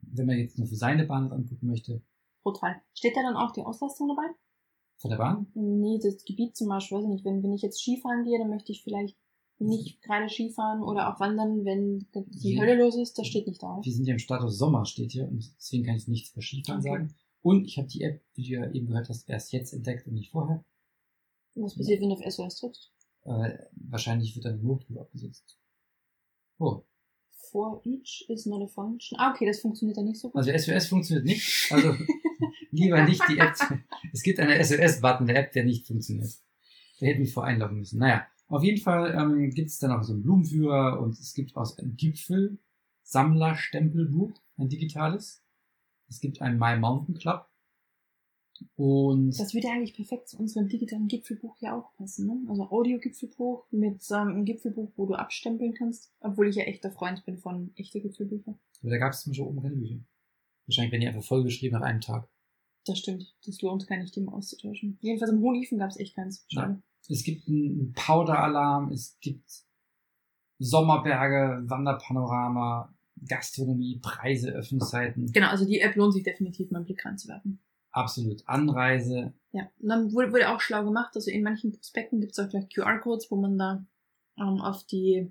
[0.00, 2.02] wenn man jetzt nur für seine Bahn das angucken möchte,
[2.42, 2.80] Total.
[2.94, 4.32] Steht da dann auch die Auslastung dabei?
[4.98, 5.46] von der Bahn.
[5.54, 8.48] Nee, das Gebiet zum Beispiel, weiß ich nicht, wenn, wenn ich jetzt Skifahren gehe, dann
[8.48, 9.16] möchte ich vielleicht
[9.58, 12.62] nicht gerade Skifahren oder auch wandern, wenn die Ja.
[12.62, 13.80] Hölle los ist, das steht nicht da.
[13.82, 16.80] Wir sind ja im Status Sommer, steht hier, und deswegen kann ich nichts für Skifahren
[16.80, 16.90] Okay.
[16.90, 17.14] sagen.
[17.42, 20.14] Und ich habe die App, wie du ja eben gehört hast, erst jetzt entdeckt und
[20.14, 20.64] nicht vorher.
[21.54, 22.92] Was passiert, wenn du auf SOS drückst?
[23.24, 25.56] Äh, wahrscheinlich wird dann Notruf abgesetzt.
[26.58, 26.82] Oh,
[27.50, 29.16] For each is not a function.
[29.18, 30.36] Ah, okay, das funktioniert dann nicht so gut.
[30.36, 31.70] also SOS funktioniert nicht.
[31.72, 31.94] Also
[32.72, 33.54] lieber nicht die App.
[34.12, 36.30] Es gibt einen SOS-Button der App, der nicht funktioniert.
[36.98, 37.98] Da hätten wir vor einloggen müssen.
[38.00, 41.56] Naja, auf jeden Fall ähm, gibt es dann auch so einen Blumenführer und es gibt
[41.56, 42.58] auch ein Gipfel
[43.02, 45.42] Sammlerstempelbuch, ein digitales.
[46.08, 47.48] Es gibt ein My Mountain Club.
[48.74, 52.48] Und Das würde eigentlich perfekt zu unserem digitalen Gipfelbuch ja auch passen, ne?
[52.48, 57.24] Also Audio-Gipfelbuch mit ähm, einem Gipfelbuch, wo du abstempeln kannst, obwohl ich ja echter Freund
[57.26, 58.58] bin von echten Gipfelbüchern.
[58.80, 60.00] aber da gab es zum Beispiel oben keine Bücher.
[60.66, 62.28] Wahrscheinlich werden die einfach vollgeschrieben nach einem Tag.
[62.86, 63.34] Das stimmt.
[63.44, 64.98] Das lohnt gar nicht, die mal auszutauschen.
[65.00, 66.46] Jedenfalls im Hohenhiefen gab es echt keins.
[66.48, 66.82] Schade.
[67.08, 69.48] Es gibt einen Powder-Alarm, es gibt
[70.58, 72.92] Sommerberge, Wanderpanorama,
[73.28, 75.32] Gastronomie, Preise, Öffnungszeiten.
[75.32, 77.60] Genau, also die App lohnt sich definitiv mal einen Blick reinzuwerfen.
[77.90, 78.42] Absolut.
[78.46, 79.32] Anreise.
[79.52, 81.12] Ja, und dann wurde, wurde auch schlau gemacht.
[81.14, 83.86] Also in manchen Prospekten gibt es auch gleich QR-Codes, wo man da
[84.38, 85.30] ähm, auf die,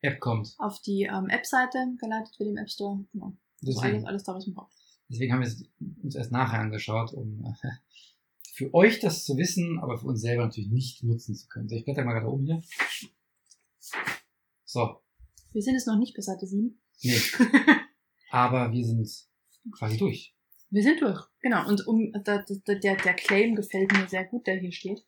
[0.00, 0.54] App kommt.
[0.58, 3.04] auf die ähm, App-Seite geleitet wird im App Store.
[3.12, 3.36] Genau.
[3.66, 4.72] Also alles, Deswegen, alles da, was man braucht.
[5.08, 5.64] deswegen haben wir es
[6.02, 7.68] uns erst nachher angeschaut, um äh,
[8.54, 11.68] für euch das zu wissen, aber für uns selber natürlich nicht nutzen zu können.
[11.68, 12.62] So, ich blätter mal gerade oben hier.
[14.64, 15.00] So,
[15.52, 16.80] Wir sind jetzt noch nicht bei Seite 7.
[17.02, 17.16] nee.
[18.30, 19.08] aber wir sind
[19.72, 20.36] quasi durch.
[20.70, 21.20] Wir sind durch.
[21.40, 21.68] Genau.
[21.68, 25.04] Und um der, der, der Claim gefällt mir sehr gut, der hier steht.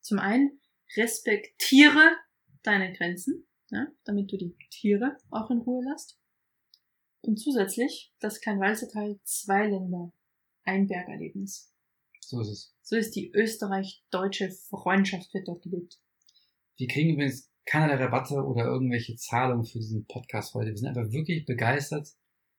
[0.00, 0.60] Zum einen,
[0.96, 2.16] respektiere
[2.62, 6.18] deine Grenzen, ja, damit du die Tiere auch in Ruhe lässt.
[7.22, 10.12] Und zusätzlich, das Kleinwalsertal zwei Länder,
[10.64, 11.71] ein Bergerlebnis.
[12.32, 12.74] So ist es.
[12.80, 16.00] So ist die österreich-deutsche Freundschaft wird dort gelebt.
[16.78, 20.70] Wir kriegen übrigens keinerlei Rabatte oder irgendwelche Zahlungen für diesen Podcast heute.
[20.70, 22.08] Wir sind einfach wirklich begeistert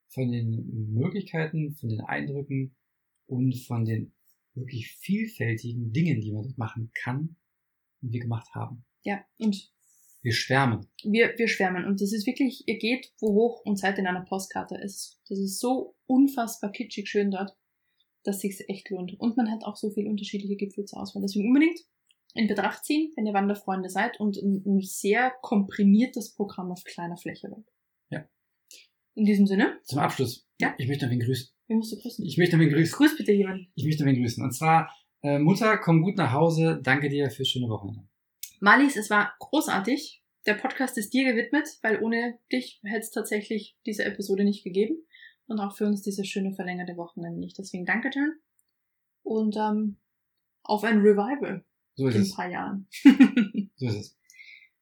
[0.09, 2.75] von den Möglichkeiten, von den Eindrücken
[3.25, 4.13] und von den
[4.53, 7.35] wirklich vielfältigen Dingen, die man dort machen kann
[8.03, 8.85] und wir gemacht haben.
[9.01, 9.71] Ja, und
[10.21, 10.85] Wir schwärmen.
[11.03, 11.85] wir, wir schwärmen.
[11.85, 14.75] Und das ist wirklich, ihr geht wo hoch und seid in einer Postkarte.
[14.75, 17.57] Es, das ist so unfassbar kitschig schön dort,
[18.23, 19.19] dass sich's echt lohnt.
[19.19, 21.21] Und man hat auch so viele unterschiedliche Gipfel zur Auswahl.
[21.21, 21.79] Deswegen unbedingt
[22.33, 27.17] in Betracht ziehen, wenn ihr Wanderfreunde seid und ein, ein sehr komprimiertes Programm auf kleiner
[27.17, 27.67] Fläche wollt.
[28.09, 28.27] Ja.
[29.15, 30.47] In diesem Sinne, Zum Abschluss.
[30.59, 30.73] Ja.
[30.77, 31.49] Ich möchte noch wen grüßen.
[31.67, 32.25] wir musst du grüßen.
[32.25, 32.97] Ich möchte noch wen grüßen.
[32.97, 33.67] Grüß bitte jemanden.
[33.75, 34.43] Ich möchte noch wen grüßen.
[34.43, 36.79] Und zwar, äh, Mutter, komm gut nach Hause.
[36.81, 38.07] Danke dir fürs schöne Wochenende.
[38.59, 40.23] Marlies, es war großartig.
[40.45, 44.97] Der Podcast ist dir gewidmet, weil ohne dich hätte es tatsächlich diese Episode nicht gegeben.
[45.47, 47.57] Und auch für uns diese schöne verlängerte Wochenende nicht.
[47.57, 48.33] Deswegen danke, Jan.
[49.23, 49.97] Und ähm,
[50.63, 51.63] auf ein Revival
[51.95, 52.87] So ist in ein paar Jahren.
[53.75, 54.17] So ist es.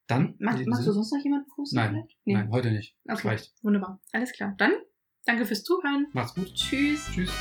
[0.08, 0.36] Dann.
[0.40, 1.76] Mach, machst du sonst noch jemanden grüßen?
[1.76, 2.06] Nein?
[2.26, 2.34] Nee.
[2.34, 2.98] Nein, heute nicht.
[3.10, 3.30] Okay.
[3.30, 3.54] reicht.
[3.62, 4.02] Wunderbar.
[4.12, 4.54] Alles klar.
[4.58, 4.74] Dann
[5.26, 6.08] danke fürs Zuhören.
[6.12, 6.54] Macht's gut.
[6.54, 7.10] Tschüss.
[7.14, 7.32] Tschüss.